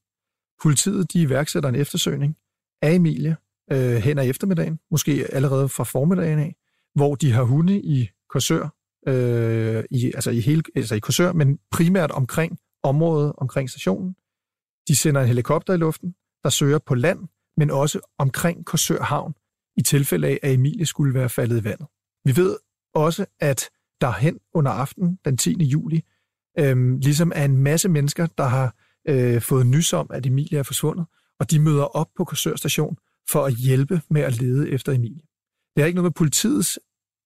Politiet 0.62 1.12
de 1.12 1.22
iværksætter 1.22 1.68
en 1.68 1.74
eftersøgning 1.74 2.36
af 2.82 2.94
Emilie 2.94 3.36
øh, 3.72 3.96
hen 3.96 4.18
ad 4.18 4.28
eftermiddagen, 4.28 4.78
måske 4.90 5.26
allerede 5.32 5.68
fra 5.68 5.84
formiddagen 5.84 6.38
af, 6.38 6.56
hvor 6.94 7.14
de 7.14 7.32
har 7.32 7.42
hunde 7.42 7.80
i 7.80 8.08
Korsør, 8.28 8.68
øh, 9.06 9.84
i, 9.90 10.12
altså, 10.14 10.30
i 10.30 10.40
hele, 10.40 10.62
altså 10.76 10.94
i 10.94 10.98
Korsør, 10.98 11.32
men 11.32 11.58
primært 11.70 12.10
omkring 12.10 12.58
området 12.82 13.32
omkring 13.36 13.70
stationen. 13.70 14.14
De 14.88 14.96
sender 14.96 15.20
en 15.20 15.26
helikopter 15.26 15.74
i 15.74 15.76
luften, 15.76 16.14
der 16.44 16.50
søger 16.50 16.78
på 16.78 16.94
land, 16.94 17.28
men 17.56 17.70
også 17.70 18.00
omkring 18.18 18.66
Korsør 18.66 19.02
Havn, 19.02 19.34
i 19.76 19.82
tilfælde 19.82 20.28
af, 20.28 20.38
at 20.42 20.52
Emilie 20.52 20.86
skulle 20.86 21.14
være 21.14 21.28
faldet 21.28 21.60
i 21.60 21.64
vandet. 21.64 21.86
Vi 22.24 22.36
ved 22.36 22.56
også, 22.94 23.26
at 23.40 23.70
der 24.00 24.12
hen 24.12 24.38
under 24.54 24.70
aftenen 24.70 25.18
den 25.24 25.36
10. 25.36 25.64
juli 25.64 26.04
øhm, 26.58 26.98
ligesom 26.98 27.32
er 27.34 27.44
en 27.44 27.56
masse 27.56 27.88
mennesker, 27.88 28.26
der 28.26 28.44
har 28.44 28.76
øh, 29.08 29.42
fået 29.42 29.66
nys 29.66 29.92
om, 29.92 30.10
at 30.10 30.26
Emilie 30.26 30.58
er 30.58 30.62
forsvundet, 30.62 31.06
og 31.40 31.50
de 31.50 31.58
møder 31.58 31.84
op 31.84 32.08
på 32.16 32.24
Korsør 32.24 32.56
station 32.56 32.96
for 33.30 33.44
at 33.44 33.54
hjælpe 33.54 34.00
med 34.10 34.22
at 34.22 34.40
lede 34.40 34.70
efter 34.70 34.92
Emilie. 34.92 35.22
Det 35.76 35.82
har 35.82 35.86
ikke 35.86 35.96
noget 35.96 36.04
med 36.04 36.14
politiets 36.14 36.78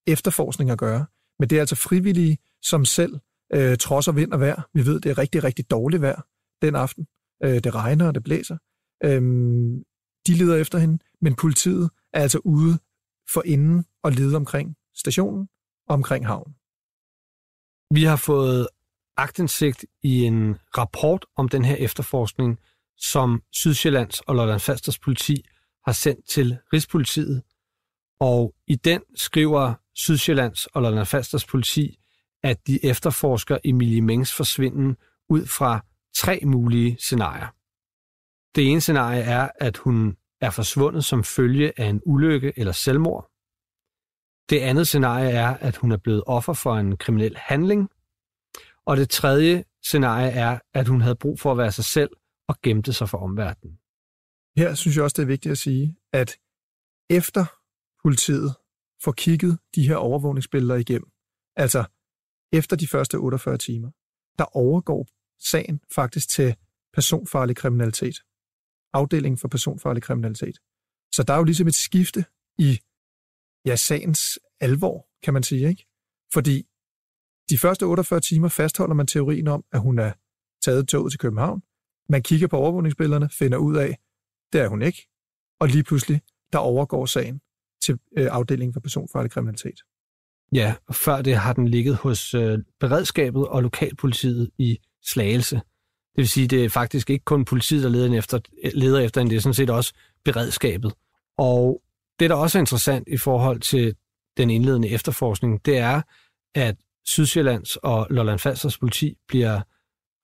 efterforskning 0.07 0.71
at 0.71 0.79
gøre, 0.79 1.07
men 1.39 1.51
det 1.51 1.57
er 1.57 1.61
altså 1.61 1.77
frivillige, 1.77 2.39
som 2.63 2.85
selv 2.85 3.19
øh, 3.53 3.77
trodser 3.77 4.13
vind 4.13 4.33
og 4.33 4.41
vejr. 4.41 4.69
Vi 4.75 4.87
ved, 4.87 5.01
det 5.01 5.11
er 5.11 5.19
rigtig, 5.19 5.45
rigtig 5.45 5.71
dårligt 5.71 6.03
vejr 6.03 6.23
den 6.63 6.77
aften. 6.77 7.07
Øh, 7.45 7.65
det 7.65 7.75
regner 7.75 8.07
og 8.07 8.15
det 8.15 8.25
blæser. 8.25 8.57
Øhm, 9.05 9.85
de 10.27 10.35
leder 10.35 10.57
efter 10.57 10.79
hende, 10.79 10.99
men 11.21 11.35
politiet 11.35 11.91
er 12.13 12.23
altså 12.23 12.39
ude 12.39 12.79
for 13.33 13.43
inden 13.45 13.85
og 14.03 14.13
lede 14.13 14.37
omkring 14.37 14.77
stationen 14.95 15.49
og 15.89 15.95
omkring 15.95 16.27
havnen. 16.27 16.55
Vi 17.95 18.05
har 18.05 18.17
fået 18.17 18.69
agtindsigt 19.17 19.85
i 20.03 20.23
en 20.23 20.59
rapport 20.79 21.27
om 21.37 21.49
den 21.49 21.65
her 21.65 21.77
efterforskning, 21.77 22.59
som 22.97 23.43
Sydsjællands 23.53 24.21
og 24.21 24.35
Lolland 24.35 24.61
Falsters 24.61 24.99
politi 24.99 25.45
har 25.87 25.93
sendt 25.93 26.29
til 26.29 26.59
Rigspolitiet. 26.73 27.43
Og 28.21 28.55
i 28.67 28.75
den 28.75 29.03
skriver 29.15 29.75
Sydsjællands 29.95 30.67
og 30.67 30.83
Lolland 30.83 31.07
Falsters 31.07 31.45
politi, 31.45 31.99
at 32.43 32.67
de 32.67 32.85
efterforsker 32.85 33.59
Emilie 33.65 34.01
Mengs 34.01 34.35
forsvinden 34.35 34.97
ud 35.29 35.47
fra 35.47 35.85
tre 36.17 36.41
mulige 36.45 36.97
scenarier. 37.01 37.47
Det 38.55 38.71
ene 38.71 38.81
scenarie 38.81 39.23
er, 39.23 39.49
at 39.61 39.77
hun 39.77 40.17
er 40.41 40.51
forsvundet 40.51 41.05
som 41.05 41.25
følge 41.25 41.73
af 41.81 41.87
en 41.87 42.01
ulykke 42.07 42.53
eller 42.57 42.73
selvmord. 42.73 43.31
Det 44.51 44.61
andet 44.61 44.89
scenarie 44.89 45.31
er, 45.31 45.57
at 45.57 45.77
hun 45.77 45.93
er 45.93 45.97
blevet 45.97 46.23
offer 46.27 46.53
for 46.53 46.77
en 46.77 46.97
kriminel 46.97 47.37
handling, 47.37 47.91
og 48.87 48.97
det 48.97 49.11
tredje 49.11 49.65
scenarie 49.83 50.31
er, 50.31 50.59
at 50.75 50.89
hun 50.89 51.01
havde 51.01 51.17
brug 51.17 51.41
for 51.41 51.53
at 51.53 51.59
være 51.59 51.73
sig 51.73 51.85
selv 51.85 52.11
og 52.49 52.61
gemte 52.63 52.93
sig 52.93 53.09
for 53.09 53.19
omverdenen. 53.19 53.79
Her 54.57 54.75
synes 54.75 54.97
jeg 54.97 55.05
også, 55.05 55.15
det 55.17 55.23
er 55.23 55.27
vigtigt 55.27 55.53
at 55.53 55.59
sige, 55.59 55.97
at 56.13 56.39
efter 57.11 57.45
politiet 58.03 58.55
får 59.05 59.13
kigget 59.13 59.59
de 59.75 59.89
her 59.89 59.97
overvågningsbilleder 59.97 60.77
igennem, 60.77 61.11
altså 61.57 61.85
efter 62.53 62.77
de 62.77 62.89
første 62.89 63.15
48 63.15 63.59
timer, 63.59 63.91
der 64.39 64.45
overgår 64.57 65.09
sagen 65.51 65.81
faktisk 65.95 66.29
til 66.29 66.57
personfarlig 66.93 67.57
kriminalitet. 67.57 68.17
Afdelingen 68.93 69.39
for 69.39 69.49
personfarlig 69.49 70.03
kriminalitet. 70.03 70.59
Så 71.15 71.23
der 71.23 71.35
er 71.35 71.39
jo 71.39 71.45
ligesom 71.45 71.67
et 71.67 71.75
skifte 71.75 72.25
i 72.59 72.81
ja, 73.67 73.77
sagens 73.77 74.39
alvor, 74.61 75.09
kan 75.23 75.35
man 75.35 75.43
sige. 75.43 75.69
ikke? 75.69 75.87
Fordi 76.33 76.67
de 77.51 77.59
første 77.59 77.83
48 77.83 78.21
timer 78.21 78.49
fastholder 78.49 78.95
man 78.95 79.07
teorien 79.07 79.49
om, 79.49 79.65
at 79.73 79.81
hun 79.81 79.99
er 79.99 80.13
taget 80.65 80.89
toget 80.89 81.13
til 81.13 81.19
København. 81.19 81.63
Man 82.09 82.23
kigger 82.23 82.47
på 82.47 82.57
overvågningsbillederne, 82.57 83.31
finder 83.31 83.59
ud 83.59 83.77
af, 83.77 83.99
det 84.53 84.61
er 84.61 84.69
hun 84.69 84.83
ikke. 84.83 85.09
Og 85.61 85.69
lige 85.69 85.85
pludselig, 85.85 86.21
der 86.53 86.59
overgår 86.59 87.07
sagen 87.07 87.41
til 87.83 87.99
øh, 88.19 88.29
afdelingen 88.31 88.73
for 88.73 88.81
personfarlig 88.81 89.31
kriminalitet. 89.31 89.81
Ja, 90.53 90.75
og 90.87 90.95
før 90.95 91.23
det 91.23 91.37
har 91.37 91.53
den 91.53 91.69
ligget 91.69 91.97
hos 91.97 92.35
øh, 92.35 92.59
beredskabet 92.81 93.49
og 93.49 93.63
lokalpolitiet 93.63 94.51
i 94.59 94.79
Slagelse. 95.03 95.57
Det 95.57 96.23
vil 96.23 96.29
sige, 96.29 96.49
det 96.49 96.65
er 96.65 96.69
faktisk 96.69 97.11
ikke 97.11 97.25
kun 97.25 97.45
politiet, 97.45 97.83
der 97.83 97.89
leder 97.89 98.19
efter, 98.19 98.41
leder 98.75 99.01
efter 99.01 99.21
en, 99.21 99.31
det 99.31 99.37
er 99.37 99.41
sådan 99.41 99.55
set 99.55 99.71
også 99.71 99.95
beredskabet. 100.25 100.95
Og 101.39 101.83
det, 102.21 102.31
der 102.31 102.37
også 102.37 102.59
er 102.59 102.61
interessant 102.61 103.09
i 103.09 103.17
forhold 103.17 103.61
til 103.61 103.97
den 104.37 104.51
indledende 104.51 104.89
efterforskning, 104.89 105.67
det 105.67 105.79
er, 105.79 106.03
at 106.55 106.77
Sydsjællands 107.07 107.77
og 107.77 108.07
Lolland 108.11 108.39
Falsters 108.39 108.79
politi 108.79 109.17
bliver 109.29 109.61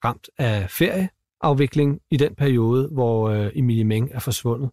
ramt 0.05 0.29
af 0.39 0.71
ferieafvikling 0.71 2.01
i 2.11 2.17
den 2.17 2.35
periode, 2.35 2.89
hvor 2.93 3.29
øh, 3.29 3.51
Emilie 3.55 3.85
Meng 3.85 4.11
er 4.13 4.19
forsvundet. 4.19 4.71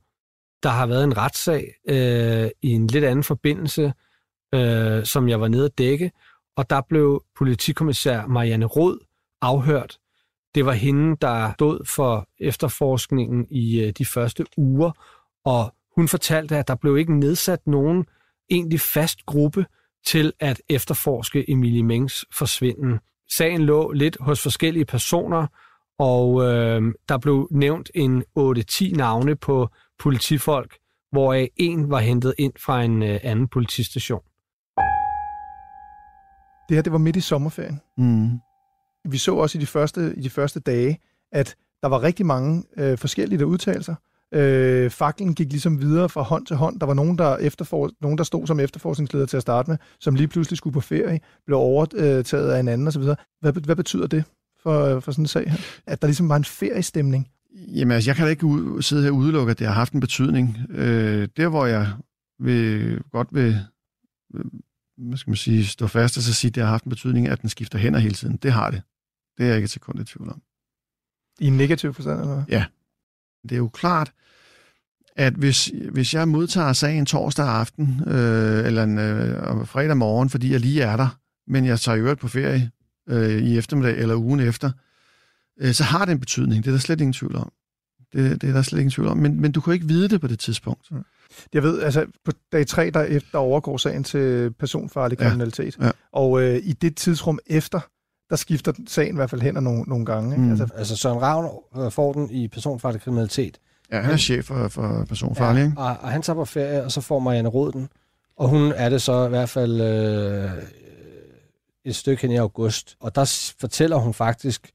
Der 0.64 0.70
har 0.70 0.86
været 0.86 1.04
en 1.04 1.18
retssag 1.18 1.74
øh, 1.90 2.50
i 2.62 2.70
en 2.70 2.88
lidt 2.88 3.04
anden 3.04 3.24
forbindelse, 3.24 3.94
øh, 4.56 5.06
som 5.06 5.30
jeg 5.30 5.42
var 5.42 5.48
nede 5.48 5.66
at 5.66 5.78
dække, 5.78 6.12
og 6.58 6.70
der 6.70 6.82
blev 6.90 7.24
politikommissær 7.38 8.28
Marianne 8.28 8.66
Rod 8.66 9.00
afhørt 9.42 9.98
Det 10.56 10.66
var 10.66 10.72
hende, 10.72 11.18
der 11.22 11.54
stod 11.54 11.86
for 11.86 12.28
efterforskningen 12.40 13.48
i 13.52 13.80
øh, 13.80 13.92
de 13.98 14.06
første 14.06 14.46
uger, 14.58 14.92
og 15.46 15.76
hun 15.96 16.08
fortalte, 16.08 16.58
at 16.58 16.68
der 16.68 16.76
blev 16.76 16.98
ikke 16.98 17.20
nedsat 17.20 17.68
nogen 17.68 18.06
egentlig 18.50 18.80
fast 18.80 19.26
gruppe 19.26 19.66
til 20.06 20.34
at 20.40 20.62
efterforske 20.70 21.52
Emilie 21.52 21.84
Mengs 21.84 22.26
forsvinden. 22.38 23.00
Sagen 23.32 23.62
lå 23.62 23.92
lidt 23.92 24.18
hos 24.20 24.42
forskellige 24.44 24.86
personer, 24.86 25.48
og 26.00 26.44
øh, 26.44 26.82
der 27.10 27.18
blev 27.18 27.48
nævnt 27.52 27.92
en 27.96 28.24
8-10 28.40 28.96
navne 28.96 29.36
på 29.36 29.70
politifolk, 30.00 30.78
hvoraf 31.12 31.50
en 31.58 31.90
var 31.90 32.00
hentet 32.00 32.34
ind 32.38 32.54
fra 32.66 32.84
en 32.84 33.04
øh, 33.04 33.20
anden 33.24 33.48
politistation. 33.48 34.22
Det 36.70 36.78
her, 36.78 36.82
det 36.82 36.92
var 36.92 36.98
midt 36.98 37.16
i 37.16 37.22
sommerferien. 37.22 37.82
Mm. 37.98 38.40
Vi 39.12 39.18
så 39.18 39.36
også 39.36 39.58
i 39.58 39.62
de 39.62 39.66
første, 39.66 40.14
i 40.18 40.22
de 40.22 40.30
første 40.30 40.60
dage, 40.60 41.00
at 41.32 41.56
der 41.82 41.88
var 41.88 42.04
rigtig 42.04 42.26
mange 42.26 42.64
øh, 42.78 42.98
forskellige 42.98 43.40
der 43.40 43.46
udtalelser. 43.46 43.96
Øh, 44.34 44.90
faklen 44.90 45.36
gik 45.36 45.50
ligesom 45.52 45.82
videre 45.82 46.10
fra 46.10 46.22
hånd 46.22 46.46
til 46.46 46.56
hånd. 46.56 46.80
Der 46.80 46.86
var 46.86 46.94
nogen 46.94 47.18
der, 47.18 47.38
efterfor, 47.38 47.92
nogen, 48.02 48.18
der 48.18 48.24
stod 48.24 48.48
som 48.48 48.60
efterforskningsleder 48.60 49.26
til 49.26 49.38
at 49.38 49.42
starte 49.42 49.70
med, 49.70 49.78
som 50.00 50.16
lige 50.16 50.28
pludselig 50.28 50.58
skulle 50.58 50.74
på 50.74 50.82
ferie, 50.82 51.20
blev 51.46 51.58
overtaget 51.58 52.52
af 52.52 52.60
en 52.60 52.68
anden 52.68 52.88
osv. 52.88 53.02
Hvad, 53.42 53.54
hvad 53.66 53.76
betyder 53.76 54.08
det 54.08 54.24
for, 54.64 55.00
for 55.00 55.12
sådan 55.12 55.24
en 55.24 55.28
sag 55.28 55.52
her? 55.52 55.58
At 55.88 56.02
der 56.02 56.08
ligesom 56.08 56.30
var 56.30 56.36
en 56.36 56.46
feriestemning? 56.46 57.28
Jamen, 57.56 57.92
altså, 57.92 58.10
jeg 58.10 58.16
kan 58.16 58.26
da 58.26 58.30
ikke 58.30 58.46
ud, 58.46 58.82
sidde 58.82 59.04
her 59.04 59.12
og 59.12 59.18
udelukke, 59.18 59.52
at 59.52 59.60
det 59.60 59.68
har 59.68 59.74
haft 59.74 59.94
en 59.94 60.00
betydning. 60.00 60.58
Øh, 60.70 61.28
der, 61.38 61.50
hvor 61.50 61.66
jeg 61.66 61.88
vil, 62.40 63.00
godt 63.12 63.28
vil, 63.32 63.60
hvad 64.98 65.18
skal 65.18 65.32
man 65.32 65.38
sige, 65.38 65.66
stå 65.66 65.88
fast 65.88 66.18
og 66.18 66.24
så 66.24 66.34
sige, 66.34 66.50
at 66.50 66.56
det 66.56 66.64
har 66.64 66.70
haft 66.70 66.84
en 66.84 66.90
betydning, 66.90 67.28
at 67.28 67.42
den 67.42 67.50
skifter 67.50 67.80
hænder 67.80 68.00
hele 68.00 68.16
tiden. 68.16 68.38
Det 68.38 68.52
har 68.52 68.72
det. 68.72 68.82
Det 69.38 69.44
er 69.44 69.48
jeg 69.48 69.56
ikke 69.56 69.68
til 69.68 69.74
sekund 69.74 70.00
i 70.00 70.04
tvivl 70.04 70.30
om. 70.30 70.42
I 71.40 71.48
en 71.48 71.58
negativ 71.58 71.94
forstand, 71.94 72.20
eller 72.20 72.34
hvad? 72.34 72.44
Ja. 72.50 72.66
Det 73.44 73.52
er 73.52 73.58
jo 73.58 73.68
klart, 73.68 74.12
at 75.16 75.34
hvis, 75.34 75.72
hvis 75.92 76.14
jeg 76.14 76.28
modtager 76.28 76.74
sagen 76.74 77.06
torsdag 77.06 77.48
aften, 77.48 78.02
øh, 78.08 78.66
eller 78.66 78.84
en 78.84 78.98
øh, 78.98 79.68
fredag 79.68 79.98
morgen, 79.98 80.30
fordi 80.30 80.52
jeg 80.52 80.60
lige 80.60 80.82
er 80.82 80.98
der, 80.98 81.18
men 81.48 81.66
jeg 81.66 81.80
tager 81.80 81.96
i 81.96 82.00
øvrigt 82.00 82.20
på 82.20 82.28
ferie 82.28 82.72
øh, 83.10 83.44
i 83.44 83.58
eftermiddag 83.58 83.98
eller 83.98 84.16
ugen 84.16 84.40
efter, 84.40 84.72
øh, 85.60 85.74
så 85.74 85.84
har 85.84 86.06
det 86.06 86.12
en 86.12 86.20
betydning. 86.20 86.64
Det 86.64 86.70
er 86.70 86.74
der 86.74 86.80
slet 86.80 87.02
ingen 87.02 87.14
tvivl 87.14 87.36
om. 87.36 87.52
Det, 88.14 88.42
det 88.42 88.50
er 88.50 88.54
der 88.54 88.62
slet 88.62 88.80
ingen 88.80 88.92
tvivl 88.92 89.08
om. 89.08 89.18
Men, 89.18 89.42
men 89.42 89.52
du 89.52 89.62
kan 89.62 89.74
ikke 89.74 89.88
vide 89.88 90.10
det 90.10 90.22
på 90.22 90.28
det 90.28 90.40
tidspunkt. 90.40 90.92
Mm. 90.92 91.04
Jeg 91.54 91.64
ved, 91.64 91.82
altså 91.82 92.06
på 92.26 92.32
dag 92.52 92.68
3, 92.68 92.90
der, 92.90 93.20
der 93.32 93.38
overgår 93.38 93.78
sagen 93.78 94.04
til 94.04 94.52
personfarlig 94.52 95.18
kriminalitet. 95.18 95.78
Ja, 95.80 95.86
ja. 95.86 95.92
Og 96.12 96.42
øh, 96.42 96.60
i 96.64 96.74
det 96.74 96.96
tidsrum 96.96 97.40
efter, 97.48 97.80
der 98.30 98.36
skifter 98.36 98.74
sagen 98.88 99.16
i 99.16 99.16
hvert 99.16 99.30
fald 99.30 99.42
hen 99.42 99.54
nogle, 99.54 99.84
nogle 99.88 100.06
gange. 100.06 100.32
Ikke? 100.36 100.44
Mm. 100.44 100.50
Altså, 100.50 100.68
Altså 100.76 100.98
Søren 100.98 101.22
Ravn 101.22 101.50
øh, 101.78 101.92
får 101.92 102.14
den 102.14 102.30
i 102.32 102.48
personfarlig 102.48 103.02
kriminalitet, 103.02 103.60
Ja, 103.92 104.02
han 104.02 104.12
er 104.12 104.18
chef 104.18 104.46
for, 104.46 104.68
for 104.68 105.06
personfarlig, 105.08 105.64
ikke? 105.64 105.78
og, 105.78 105.98
og 106.02 106.10
han 106.10 106.22
tager 106.22 106.36
på 106.36 106.46
ferie, 106.46 106.84
og 106.84 106.92
så 106.92 107.02
får 107.02 107.20
Marianne 107.20 107.50
Rød 107.50 107.72
den. 107.72 107.90
Og 108.38 108.50
hun 108.50 108.72
er 108.76 108.90
det 108.90 109.02
så 109.02 109.26
i 109.26 109.30
hvert 109.30 109.50
fald 109.50 109.82
øh, 109.82 110.52
et 111.86 111.96
stykke 111.96 112.22
hen 112.22 112.32
i 112.32 112.36
august. 112.36 112.98
Og 113.00 113.16
der 113.16 113.54
fortæller 113.60 113.98
hun 113.98 114.14
faktisk, 114.14 114.70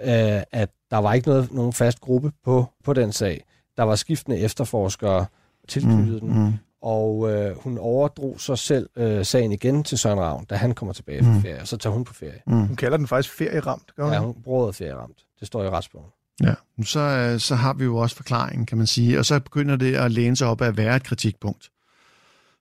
øh, 0.00 0.42
at 0.52 0.70
der 0.90 0.96
var 0.96 1.12
ikke 1.12 1.28
noget, 1.28 1.52
nogen 1.52 1.72
fast 1.72 2.00
gruppe 2.00 2.32
på, 2.44 2.66
på 2.84 2.92
den 2.92 3.12
sag. 3.12 3.44
Der 3.76 3.82
var 3.82 3.94
skiftende 3.94 4.38
efterforskere 4.38 5.26
tilknyttet 5.68 6.22
mm, 6.22 6.28
den, 6.28 6.44
mm. 6.44 6.52
Og 6.82 7.30
øh, 7.32 7.56
hun 7.56 7.78
overdrog 7.78 8.40
så 8.40 8.56
selv 8.56 8.88
øh, 8.96 9.24
sagen 9.26 9.52
igen 9.52 9.84
til 9.84 9.98
Søren 9.98 10.20
Ravn, 10.20 10.44
da 10.44 10.54
han 10.56 10.74
kommer 10.74 10.92
tilbage 10.92 11.24
fra 11.24 11.30
Mm. 11.32 11.42
ferie, 11.42 11.60
og 11.60 11.68
så 11.68 11.76
tager 11.76 11.94
hun 11.94 12.04
på 12.04 12.14
ferie. 12.14 12.40
Mm. 12.46 12.66
hun 12.66 12.76
kalder 12.76 12.96
den 12.96 13.06
faktisk 13.06 13.34
ferieramt, 13.34 13.94
gør 13.96 14.02
hun? 14.04 14.12
Ja, 14.12 14.18
ikke? 14.18 14.26
hun 14.26 14.42
bruger 14.42 14.72
ferieramt. 14.72 15.18
Det 15.40 15.46
står 15.46 15.64
i 15.64 15.68
retsbogen. 15.70 16.10
Ja, 16.42 16.54
så, 16.84 17.00
øh, 17.00 17.40
så 17.40 17.54
har 17.54 17.74
vi 17.74 17.84
jo 17.84 17.96
også 17.96 18.16
forklaringen, 18.16 18.66
kan 18.66 18.78
man 18.78 18.86
sige, 18.86 19.18
og 19.18 19.24
så 19.24 19.40
begynder 19.40 19.76
det 19.76 19.94
at 19.94 20.12
læne 20.12 20.36
sig 20.36 20.48
op 20.48 20.60
af 20.60 20.66
at 20.66 20.76
være 20.76 20.96
et 20.96 21.04
kritikpunkt. 21.04 21.70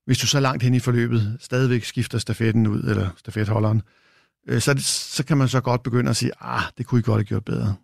Hvis 0.06 0.18
du 0.18 0.28
så 0.28 0.40
langt 0.40 0.64
hen 0.64 0.74
i 0.74 0.80
forløbet 0.80 1.38
stadigvæk 1.40 1.84
skifter 1.84 2.18
stafetten 2.18 2.68
ud, 2.68 2.84
eller 2.84 3.10
stafetholderen, 3.18 3.82
øh, 4.48 4.62
så, 4.62 4.76
så 5.16 5.26
kan 5.26 5.38
man 5.38 5.48
så 5.48 5.62
godt 5.62 5.84
begynde 5.84 6.10
at 6.10 6.16
sige, 6.16 6.32
ah, 6.42 6.62
det 6.78 6.86
kunne 6.86 7.00
I 7.00 7.02
godt 7.04 7.18
have 7.18 7.24
gjort 7.26 7.46
bedre. 7.46 7.76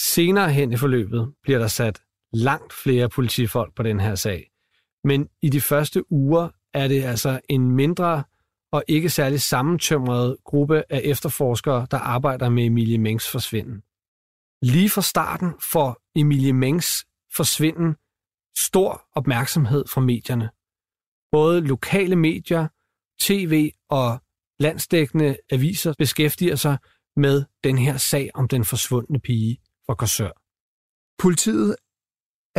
Senere 0.00 0.52
hen 0.52 0.72
i 0.72 0.76
forløbet 0.76 1.32
bliver 1.42 1.58
der 1.58 1.66
sat 1.66 2.00
langt 2.32 2.72
flere 2.72 3.08
politifolk 3.08 3.74
på 3.76 3.82
den 3.82 4.00
her 4.00 4.14
sag. 4.14 4.50
Men 5.04 5.28
i 5.42 5.48
de 5.48 5.60
første 5.60 6.12
uger 6.12 6.48
er 6.74 6.88
det 6.88 7.04
altså 7.04 7.40
en 7.48 7.70
mindre 7.70 8.24
og 8.72 8.84
ikke 8.88 9.10
særlig 9.10 9.40
sammentømret 9.40 10.36
gruppe 10.44 10.84
af 10.90 11.00
efterforskere, 11.04 11.86
der 11.90 11.98
arbejder 11.98 12.48
med 12.48 12.64
Emilie 12.64 12.98
Mengs 12.98 13.30
forsvinden. 13.30 13.82
Lige 14.62 14.90
fra 14.90 15.02
starten 15.02 15.52
får 15.60 16.02
Emilie 16.14 16.52
Mengs 16.52 17.06
forsvinden 17.36 17.96
stor 18.56 19.08
opmærksomhed 19.12 19.84
fra 19.88 20.00
medierne. 20.00 20.50
Både 21.32 21.60
lokale 21.60 22.16
medier, 22.16 22.68
tv 23.20 23.72
og 23.88 24.18
landsdækkende 24.60 25.36
aviser 25.50 25.94
beskæftiger 25.98 26.56
sig 26.56 26.78
med 27.16 27.44
den 27.64 27.78
her 27.78 27.96
sag 27.96 28.30
om 28.34 28.48
den 28.48 28.64
forsvundne 28.64 29.20
pige 29.20 29.58
fra 29.86 29.94
Korsør. 29.94 30.30
Politiet 31.22 31.76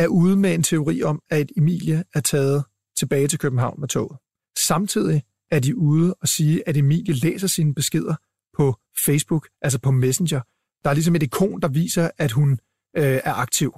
er 0.00 0.08
ude 0.08 0.36
med 0.36 0.54
en 0.54 0.62
teori 0.62 1.02
om, 1.02 1.22
at 1.30 1.52
Emilie 1.56 2.04
er 2.14 2.20
taget 2.20 2.64
tilbage 2.98 3.28
til 3.28 3.38
København 3.38 3.80
med 3.80 3.88
toget. 3.88 4.18
Samtidig 4.58 5.22
er 5.50 5.60
de 5.60 5.76
ude 5.76 6.14
og 6.14 6.28
sige, 6.28 6.68
at 6.68 6.76
Emilie 6.76 7.14
læser 7.14 7.46
sine 7.46 7.74
beskeder 7.74 8.14
på 8.56 8.76
Facebook, 9.04 9.48
altså 9.62 9.78
på 9.78 9.90
Messenger. 9.90 10.40
Der 10.84 10.90
er 10.90 10.94
ligesom 10.94 11.14
et 11.14 11.22
ikon, 11.22 11.60
der 11.60 11.68
viser, 11.68 12.10
at 12.18 12.32
hun 12.32 12.52
øh, 12.96 13.20
er 13.24 13.32
aktiv. 13.32 13.72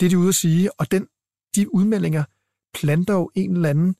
Det 0.00 0.06
er 0.06 0.10
de 0.10 0.18
ude 0.18 0.28
at 0.28 0.34
sige, 0.34 0.80
og 0.80 0.90
den, 0.90 1.06
de 1.56 1.74
udmeldinger 1.74 2.24
planter 2.74 3.14
jo 3.14 3.30
en 3.34 3.56
eller 3.56 3.68
anden 3.68 3.94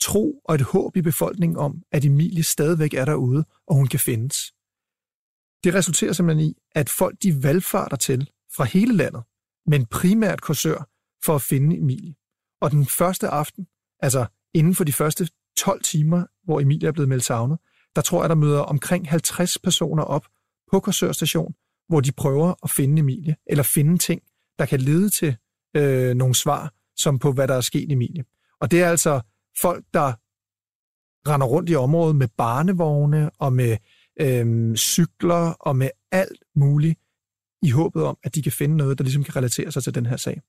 tro 0.00 0.40
og 0.44 0.54
et 0.54 0.60
håb 0.60 0.96
i 0.96 1.02
befolkningen 1.02 1.56
om, 1.56 1.82
at 1.92 2.04
Emilie 2.04 2.42
stadigvæk 2.42 2.94
er 2.94 3.04
derude, 3.04 3.44
og 3.66 3.74
hun 3.76 3.86
kan 3.86 4.00
findes. 4.00 4.36
Det 5.64 5.74
resulterer 5.74 6.12
simpelthen 6.12 6.48
i, 6.50 6.54
at 6.74 6.88
folk 6.88 7.16
de 7.22 7.42
valgfarter 7.42 7.96
til 7.96 8.30
fra 8.56 8.64
hele 8.64 8.94
landet, 8.96 9.22
men 9.66 9.86
primært 9.86 10.40
Korsør, 10.40 10.88
for 11.24 11.34
at 11.34 11.42
finde 11.42 11.76
Emilie. 11.76 12.14
Og 12.60 12.70
den 12.70 12.86
første 12.86 13.28
aften, 13.28 13.66
altså 14.00 14.26
inden 14.54 14.74
for 14.74 14.84
de 14.84 14.92
første 14.92 15.28
12 15.56 15.82
timer, 15.82 16.24
hvor 16.44 16.60
Emilie 16.60 16.88
er 16.88 16.92
blevet 16.92 17.08
meldt 17.08 17.24
savnet, 17.24 17.58
der 17.96 18.02
tror 18.02 18.22
jeg, 18.22 18.28
der 18.28 18.34
møder 18.34 18.60
omkring 18.60 19.10
50 19.10 19.58
personer 19.58 20.02
op 20.02 20.26
på 20.72 20.80
Korsør 20.80 21.12
station, 21.12 21.54
hvor 21.88 22.00
de 22.00 22.12
prøver 22.12 22.54
at 22.62 22.70
finde 22.70 23.00
Emilie, 23.00 23.36
eller 23.46 23.62
finde 23.62 23.98
ting, 23.98 24.22
der 24.58 24.66
kan 24.66 24.80
lede 24.80 25.10
til 25.10 25.36
øh, 25.76 26.14
nogle 26.14 26.34
svar, 26.34 26.72
som 26.96 27.18
på, 27.18 27.32
hvad 27.32 27.48
der 27.48 27.54
er 27.54 27.60
sket 27.60 27.92
Emilie. 27.92 28.24
Og 28.60 28.70
det 28.70 28.82
er 28.82 28.90
altså 28.90 29.20
folk, 29.60 29.84
der 29.94 30.12
render 31.28 31.46
rundt 31.46 31.70
i 31.70 31.74
området 31.74 32.16
med 32.16 32.28
barnevogne 32.36 33.30
og 33.38 33.52
med 33.52 33.76
øh, 34.20 34.76
cykler 34.76 35.52
og 35.60 35.76
med 35.76 35.90
alt 36.12 36.42
muligt, 36.56 36.98
i 37.62 37.70
håbet 37.70 38.02
om, 38.02 38.18
at 38.22 38.34
de 38.34 38.42
kan 38.42 38.52
finde 38.52 38.76
noget, 38.76 38.98
der 38.98 39.04
ligesom 39.04 39.24
kan 39.24 39.36
relatere 39.36 39.72
sig 39.72 39.82
til 39.82 39.94
den 39.94 40.06
her 40.06 40.16
sag. 40.16 40.40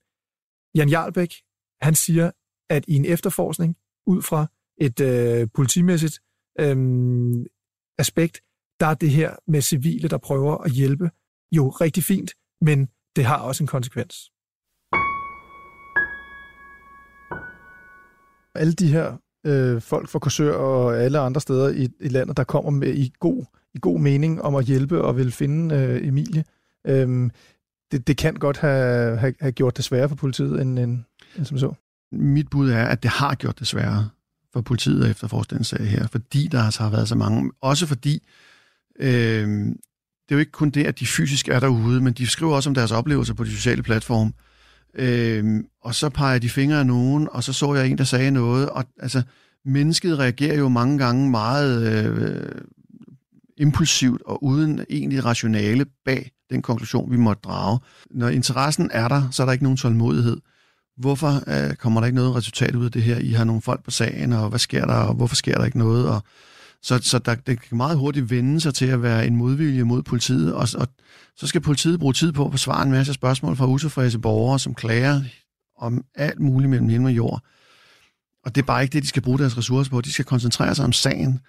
Jan 0.77 0.89
Jarlbæk, 0.89 1.34
han 1.81 1.96
siger, 1.96 2.31
at 2.69 2.86
i 2.88 2.96
en 2.96 3.05
efterforskning, 3.05 3.75
ud 4.07 4.22
fra 4.22 4.48
et 4.77 5.00
øh, 5.00 5.48
politimæssigt 5.53 6.19
øh, 6.60 6.77
aspekt, 7.98 8.41
der 8.79 8.86
er 8.86 8.93
det 8.93 9.10
her 9.10 9.36
med 9.48 9.62
civile, 9.62 10.07
der 10.07 10.17
prøver 10.17 10.57
at 10.57 10.72
hjælpe, 10.72 11.10
jo 11.51 11.69
rigtig 11.69 12.03
fint, 12.03 12.34
men 12.62 12.88
det 13.15 13.25
har 13.25 13.38
også 13.38 13.63
en 13.63 13.67
konsekvens. 13.67 14.31
Alle 18.55 18.74
de 18.74 18.88
her 18.91 19.17
øh, 19.46 19.81
folk 19.81 20.10
fra 20.10 20.19
Korsør 20.19 20.53
og 20.53 20.98
alle 20.98 21.19
andre 21.19 21.41
steder 21.41 21.69
i, 21.69 21.89
i 22.00 22.07
landet, 22.07 22.38
der 22.38 22.43
kommer 22.43 22.72
med 22.72 22.93
i 22.93 23.13
god, 23.19 23.46
i 23.74 23.79
god 23.81 24.00
mening 24.00 24.41
om 24.41 24.55
at 24.55 24.65
hjælpe 24.65 25.01
og 25.01 25.17
vil 25.17 25.31
finde 25.31 25.75
øh, 25.75 26.07
Emilie, 26.07 26.43
øh, 26.88 27.29
det, 27.91 28.08
det 28.08 28.17
kan 28.17 28.34
godt 28.34 28.58
have, 28.58 29.17
have, 29.17 29.34
have 29.39 29.51
gjort 29.51 29.77
det 29.77 29.86
sværere 29.86 30.10
for 30.10 30.15
politiet, 30.15 30.62
end, 30.62 30.79
end, 30.79 31.00
end 31.38 31.46
som 31.46 31.60
så. 31.60 31.74
Mit 32.12 32.50
bud 32.50 32.70
er, 32.70 32.86
at 32.86 33.03
det 33.03 33.12
har 33.12 33.36
gjort 33.36 33.60
det 33.60 33.67
sværere 33.67 34.10
for 34.53 34.62
politiet 34.62 35.03
at 35.03 35.12
efterforske 35.12 35.56
den 35.56 35.63
sag 35.63 35.88
her, 35.88 36.08
fordi 36.08 36.48
der 36.48 36.63
altså 36.63 36.84
har 36.84 36.89
været 36.89 37.08
så 37.08 37.15
mange. 37.15 37.51
Også 37.62 37.86
fordi, 37.86 38.27
øh, 39.00 39.48
det 40.29 40.34
er 40.34 40.36
jo 40.36 40.39
ikke 40.39 40.51
kun 40.51 40.70
det, 40.70 40.84
at 40.84 41.00
de 41.00 41.06
fysisk 41.08 41.48
er 41.48 41.60
derude, 41.60 42.01
men 42.01 42.13
de 42.13 42.27
skriver 42.27 42.56
også 42.56 42.70
om 42.70 42.74
deres 42.74 42.91
oplevelser 42.91 43.34
på 43.34 43.44
de 43.44 43.51
sociale 43.51 43.84
platforme. 43.84 44.32
Øh, 44.94 45.63
og 45.82 45.96
så 45.96 46.10
peger 46.10 46.39
de 46.39 46.50
fingre 46.50 46.79
af 46.79 46.86
nogen, 46.86 47.27
og 47.32 47.44
så 47.44 47.53
så 47.53 47.75
jeg 47.75 47.88
en, 47.88 47.98
der 47.98 48.03
sagde 48.03 48.32
noget, 48.32 48.70
og 48.70 48.86
altså, 49.00 49.22
mennesket 49.65 50.20
reagerer 50.20 50.58
jo 50.58 50.70
mange 50.70 50.98
gange 50.98 51.29
meget 51.29 52.06
øh, 52.06 52.62
impulsivt 53.57 54.21
og 54.25 54.43
uden 54.43 54.85
egentlig 54.89 55.25
rationale 55.25 55.85
bag 56.05 56.31
den 56.49 56.61
konklusion, 56.61 57.11
vi 57.11 57.17
måtte 57.17 57.41
drage. 57.43 57.79
Når 58.11 58.27
interessen 58.27 58.89
er 58.93 59.07
der, 59.07 59.29
så 59.31 59.43
er 59.43 59.45
der 59.45 59.51
ikke 59.51 59.63
nogen 59.63 59.77
tålmodighed. 59.77 60.37
Hvorfor 60.97 61.43
øh, 61.47 61.75
kommer 61.75 62.01
der 62.01 62.05
ikke 62.05 62.15
noget 62.15 62.35
resultat 62.35 62.75
ud 62.75 62.85
af 62.85 62.91
det 62.91 63.03
her? 63.03 63.17
I 63.17 63.31
har 63.31 63.43
nogle 63.43 63.61
folk 63.61 63.83
på 63.83 63.91
sagen, 63.91 64.33
og 64.33 64.49
hvad 64.49 64.59
sker 64.59 64.85
der, 64.85 64.93
og 64.93 65.13
hvorfor 65.13 65.35
sker 65.35 65.57
der 65.57 65.65
ikke 65.65 65.77
noget? 65.77 66.09
Og 66.09 66.23
Så, 66.83 66.99
så 67.01 67.19
der, 67.19 67.35
det 67.35 67.61
kan 67.61 67.77
meget 67.77 67.97
hurtigt 67.97 68.29
vende 68.29 68.61
sig 68.61 68.73
til 68.73 68.85
at 68.85 69.01
være 69.01 69.27
en 69.27 69.35
modvilje 69.35 69.83
mod 69.83 70.03
politiet, 70.03 70.53
og, 70.53 70.67
og 70.77 70.87
så 71.35 71.47
skal 71.47 71.61
politiet 71.61 71.99
bruge 71.99 72.13
tid 72.13 72.31
på 72.31 72.45
at 72.45 72.51
besvare 72.51 72.83
en 72.85 72.91
masse 72.91 73.13
spørgsmål 73.13 73.55
fra 73.55 73.67
utilfredse 73.67 74.19
borgere, 74.19 74.59
som 74.59 74.73
klager 74.73 75.21
om 75.77 76.03
alt 76.15 76.39
muligt 76.39 76.69
mellem 76.69 76.89
himmel 76.89 77.09
og 77.09 77.15
jord. 77.15 77.41
Og 78.45 78.55
det 78.55 78.61
er 78.61 78.65
bare 78.65 78.83
ikke 78.83 78.93
det, 78.93 79.03
de 79.03 79.07
skal 79.07 79.21
bruge 79.21 79.39
deres 79.39 79.57
ressourcer 79.57 79.91
på. 79.91 80.01
De 80.01 80.11
skal 80.11 80.25
koncentrere 80.25 80.75
sig 80.75 80.85
om 80.85 80.93
sagen, 80.93 81.39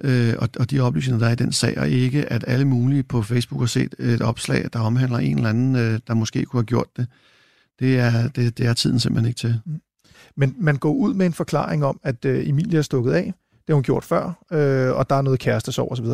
øh, 0.00 0.34
og, 0.38 0.48
og 0.60 0.70
de 0.70 0.80
oplysninger, 0.80 1.18
der 1.18 1.26
er 1.26 1.32
i 1.32 1.36
den 1.36 1.52
sag, 1.52 1.78
og 1.78 1.88
ikke 1.88 2.32
at 2.32 2.44
alle 2.46 2.64
mulige 2.64 3.02
på 3.02 3.22
Facebook 3.22 3.60
har 3.60 3.66
set 3.66 3.94
et 3.98 4.22
opslag, 4.22 4.68
der 4.72 4.80
omhandler 4.80 5.18
en 5.18 5.36
eller 5.36 5.50
anden, 5.50 5.76
øh, 5.76 6.00
der 6.06 6.14
måske 6.14 6.44
kunne 6.44 6.60
have 6.60 6.66
gjort 6.66 6.96
det. 6.96 7.06
Det 7.78 7.98
er, 7.98 8.28
det, 8.28 8.58
det 8.58 8.66
er 8.66 8.74
tiden 8.74 9.00
simpelthen 9.00 9.28
ikke 9.28 9.38
til. 9.38 9.60
Mm. 9.66 9.80
Men 10.36 10.54
man 10.58 10.76
går 10.76 10.92
ud 10.92 11.14
med 11.14 11.26
en 11.26 11.32
forklaring 11.32 11.84
om, 11.84 12.00
at 12.02 12.24
øh, 12.24 12.48
Emilie 12.48 12.78
er 12.78 12.82
stukket 12.82 13.12
af. 13.12 13.34
Det 13.52 13.68
har 13.68 13.74
hun 13.74 13.82
gjort 13.82 14.04
før, 14.04 14.44
øh, 14.52 14.96
og 14.96 15.10
der 15.10 15.16
er 15.16 15.22
noget 15.22 15.40
kærestesorg 15.40 15.92
osv. 15.92 16.06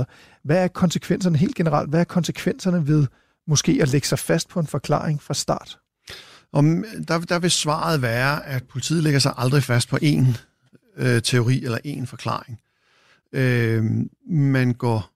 Hvad 0.44 0.64
er 0.64 0.68
konsekvenserne 0.68 1.38
helt 1.38 1.54
generelt? 1.54 1.90
Hvad 1.90 2.00
er 2.00 2.04
konsekvenserne 2.04 2.88
ved 2.88 3.06
måske 3.46 3.78
at 3.82 3.88
lægge 3.88 4.06
sig 4.06 4.18
fast 4.18 4.48
på 4.48 4.60
en 4.60 4.66
forklaring 4.66 5.22
fra 5.22 5.34
start? 5.34 5.78
Om, 6.52 6.84
der, 7.08 7.18
der 7.18 7.38
vil 7.38 7.50
svaret 7.50 8.02
være, 8.02 8.46
at 8.46 8.64
politiet 8.64 9.02
lægger 9.02 9.20
sig 9.20 9.32
aldrig 9.36 9.62
fast 9.62 9.88
på 9.88 9.96
én 10.02 10.26
øh, 10.96 11.22
teori 11.22 11.64
eller 11.64 11.78
én 11.86 12.04
forklaring. 12.04 12.58
Øh, 13.32 13.84
man 14.30 14.74
går, 14.74 15.10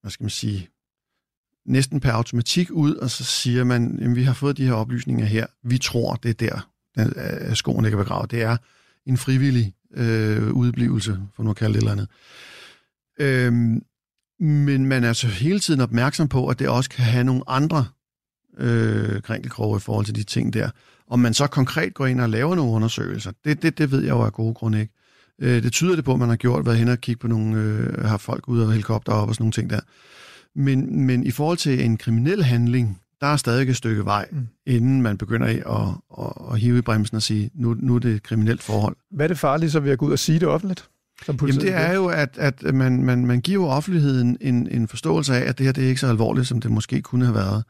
hvad 0.00 0.10
skal 0.10 0.24
man 0.24 0.30
sige, 0.30 0.68
næsten 1.66 2.00
per 2.00 2.12
automatik 2.12 2.70
ud, 2.70 2.94
og 2.94 3.10
så 3.10 3.24
siger 3.24 3.64
man, 3.64 3.98
jamen, 4.00 4.16
vi 4.16 4.22
har 4.22 4.34
fået 4.34 4.56
de 4.56 4.66
her 4.66 4.72
oplysninger 4.72 5.24
her. 5.24 5.46
Vi 5.62 5.78
tror, 5.78 6.14
det 6.14 6.28
er 6.28 6.48
der, 6.48 6.70
den, 6.96 7.12
øh, 7.16 7.56
skoen 7.56 7.84
ikke 7.84 7.94
er 7.94 8.02
begravet. 8.02 8.30
Det 8.30 8.42
er 8.42 8.56
en 9.06 9.16
frivillig 9.16 9.74
øh, 9.94 10.52
udblivelse, 10.52 11.18
for 11.34 11.42
nu 11.42 11.50
at 11.50 11.56
kalde 11.56 11.72
det 11.74 11.78
eller 11.78 11.92
andet. 11.92 12.08
Øh, 13.20 13.52
men 14.46 14.86
man 14.86 15.04
er 15.04 15.12
så 15.12 15.26
hele 15.26 15.60
tiden 15.60 15.80
opmærksom 15.80 16.28
på, 16.28 16.48
at 16.48 16.58
det 16.58 16.68
også 16.68 16.90
kan 16.90 17.04
have 17.04 17.24
nogle 17.24 17.42
andre 17.46 17.86
øh, 18.58 19.22
krænkelkroge 19.22 19.76
i 19.76 19.80
forhold 19.80 20.06
til 20.06 20.14
de 20.14 20.22
ting 20.22 20.52
der. 20.52 20.70
Om 21.06 21.18
man 21.18 21.34
så 21.34 21.46
konkret 21.46 21.94
går 21.94 22.06
ind 22.06 22.20
og 22.20 22.28
laver 22.28 22.54
nogle 22.54 22.72
undersøgelser, 22.72 23.32
det, 23.44 23.62
det, 23.62 23.78
det 23.78 23.90
ved 23.90 24.00
jeg 24.00 24.10
jo 24.10 24.22
af 24.22 24.32
gode 24.32 24.54
grunde 24.54 24.80
ikke. 24.80 24.92
Øh, 25.40 25.62
det 25.62 25.72
tyder 25.72 25.96
det 25.96 26.04
på, 26.04 26.12
at 26.12 26.18
man 26.18 26.28
har 26.28 26.36
gjort, 26.36 26.66
været 26.66 26.78
hen 26.78 26.88
og 26.88 26.98
kigge 26.98 27.18
på 27.18 27.28
nogle, 27.28 27.56
øh, 27.56 28.04
har 28.04 28.16
folk 28.16 28.48
ud 28.48 28.60
af 28.60 28.68
helikopter 28.68 29.12
op 29.12 29.28
og 29.28 29.34
sådan 29.34 29.42
nogle 29.42 29.52
ting 29.52 29.70
der. 29.70 29.80
Men, 30.54 31.06
men 31.06 31.24
i 31.24 31.30
forhold 31.30 31.58
til 31.58 31.84
en 31.84 31.96
kriminel 31.96 32.44
handling, 32.44 33.00
der 33.20 33.26
er 33.26 33.36
stadig 33.36 33.68
et 33.68 33.76
stykke 33.76 34.04
vej, 34.04 34.28
mm. 34.32 34.48
inden 34.66 35.02
man 35.02 35.18
begynder 35.18 35.46
at, 35.46 35.56
at, 35.56 36.24
at, 36.24 36.52
at 36.52 36.60
hive 36.60 36.78
i 36.78 36.80
bremsen 36.80 37.16
og 37.16 37.22
sige, 37.22 37.50
nu, 37.54 37.76
nu 37.78 37.94
er 37.94 37.98
det 37.98 38.14
et 38.14 38.22
kriminelt 38.22 38.62
forhold. 38.62 38.96
Hvad 39.10 39.26
er 39.26 39.28
det 39.28 39.38
farlige 39.38 39.70
så 39.70 39.80
ved 39.80 39.90
at 39.90 39.98
gå 39.98 40.06
ud 40.06 40.12
og 40.12 40.18
sige 40.18 40.40
det 40.40 40.48
offentligt? 40.48 40.88
Som 41.26 41.38
Jamen 41.42 41.60
det 41.60 41.72
er 41.72 41.92
jo, 41.92 42.06
at, 42.06 42.38
at 42.38 42.74
man, 42.74 43.04
man, 43.04 43.26
man 43.26 43.40
giver 43.40 43.66
offentligheden 43.66 44.36
en, 44.40 44.68
en 44.70 44.88
forståelse 44.88 45.34
af, 45.34 45.48
at 45.48 45.58
det 45.58 45.66
her 45.66 45.72
det 45.72 45.84
er 45.84 45.88
ikke 45.88 46.00
så 46.00 46.06
alvorligt, 46.06 46.46
som 46.46 46.60
det 46.60 46.70
måske 46.70 47.02
kunne 47.02 47.24
have 47.24 47.34
været. 47.34 47.64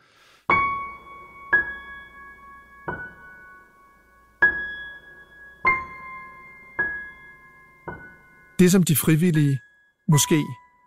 Det, 8.62 8.72
som 8.72 8.82
de 8.82 8.96
frivillige 8.96 9.60
måske 10.08 10.38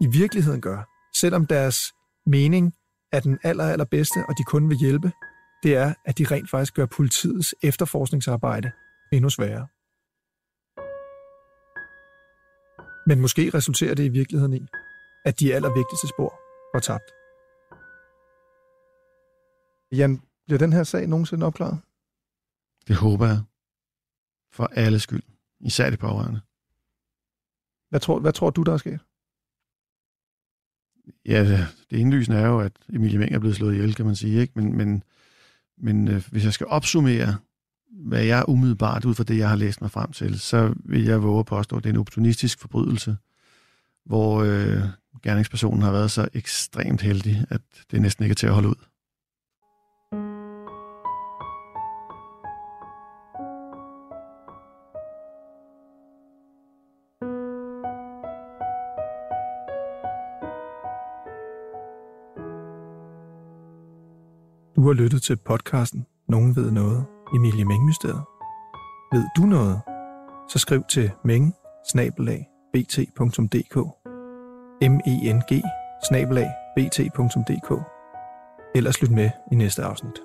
i 0.01 0.07
virkeligheden 0.07 0.61
gør, 0.61 0.79
selvom 1.21 1.47
deres 1.47 1.77
mening 2.25 2.73
er 3.11 3.19
den 3.19 3.39
aller, 3.43 3.63
allerbedste, 3.63 4.19
og 4.29 4.37
de 4.37 4.43
kun 4.43 4.69
vil 4.69 4.77
hjælpe, 4.77 5.11
det 5.63 5.75
er, 5.75 5.93
at 6.05 6.17
de 6.17 6.25
rent 6.31 6.49
faktisk 6.49 6.73
gør 6.73 6.85
politiets 6.85 7.55
efterforskningsarbejde 7.63 8.71
endnu 9.13 9.29
sværere. 9.29 9.67
Men 13.07 13.21
måske 13.21 13.49
resulterer 13.53 13.95
det 13.95 14.05
i 14.05 14.09
virkeligheden 14.09 14.53
i, 14.53 14.67
at 15.25 15.39
de 15.39 15.55
allervigtigste 15.55 16.07
spor 16.07 16.31
går 16.73 16.79
tabt. 16.79 17.09
Jan, 19.91 20.21
bliver 20.45 20.59
den 20.59 20.73
her 20.73 20.83
sag 20.83 21.07
nogensinde 21.07 21.45
opklaret? 21.45 21.79
Det 22.87 22.95
håber 22.95 23.25
jeg. 23.25 23.39
For 24.53 24.65
alle 24.75 24.99
skyld. 24.99 25.23
Især 25.59 25.89
de 25.89 25.97
pårørende. 25.97 26.41
Hvad 27.89 27.99
tror, 27.99 28.19
hvad 28.19 28.33
tror 28.33 28.49
du, 28.49 28.63
der 28.63 28.73
er 28.73 28.77
sket? 28.77 28.99
Ja, 31.25 31.43
det, 31.91 31.97
indlysende 31.97 32.37
er 32.39 32.47
jo, 32.47 32.59
at 32.59 32.71
Emilie 32.93 33.19
Meng 33.19 33.31
er 33.31 33.39
blevet 33.39 33.55
slået 33.55 33.73
ihjel, 33.73 33.95
kan 33.95 34.05
man 34.05 34.15
sige. 34.15 34.41
Ikke? 34.41 34.53
Men, 34.55 34.77
men, 34.77 35.03
men 35.77 36.07
øh, 36.07 36.23
hvis 36.31 36.45
jeg 36.45 36.53
skal 36.53 36.67
opsummere, 36.67 37.35
hvad 37.91 38.23
jeg 38.23 38.45
umiddelbart 38.47 39.05
ud 39.05 39.15
fra 39.15 39.23
det, 39.23 39.37
jeg 39.37 39.49
har 39.49 39.55
læst 39.55 39.81
mig 39.81 39.91
frem 39.91 40.11
til, 40.11 40.39
så 40.39 40.73
vil 40.85 41.03
jeg 41.03 41.23
våge 41.23 41.39
at 41.39 41.45
påstå, 41.45 41.77
at 41.77 41.83
det 41.83 41.89
er 41.89 41.93
en 41.93 41.99
opportunistisk 41.99 42.59
forbrydelse, 42.59 43.17
hvor 44.05 44.43
øh, 44.43 44.83
gerningspersonen 45.23 45.81
har 45.81 45.91
været 45.91 46.11
så 46.11 46.27
ekstremt 46.33 47.01
heldig, 47.01 47.45
at 47.49 47.61
det 47.91 48.01
næsten 48.01 48.23
ikke 48.23 48.33
er 48.33 48.35
til 48.35 48.47
at 48.47 48.53
holde 48.53 48.69
ud. 48.69 48.85
lyttet 64.95 65.21
til 65.21 65.35
podcasten 65.35 66.05
Nogen 66.27 66.55
ved 66.55 66.71
noget, 66.71 67.05
Emilie 67.35 67.65
Mengmysteriet. 67.65 68.23
Ved 69.11 69.23
du 69.37 69.41
noget? 69.41 69.81
Så 70.49 70.59
skriv 70.59 70.83
til 70.89 71.11
meng 71.25 71.53
bt.dk 72.73 73.75
m 74.81 74.95
e 75.07 75.33
n 75.33 75.41
g 75.51 75.63
bt.dk 76.77 77.81
Ellers 78.75 79.01
lyt 79.01 79.11
med 79.11 79.29
i 79.51 79.55
næste 79.55 79.83
afsnit. 79.83 80.24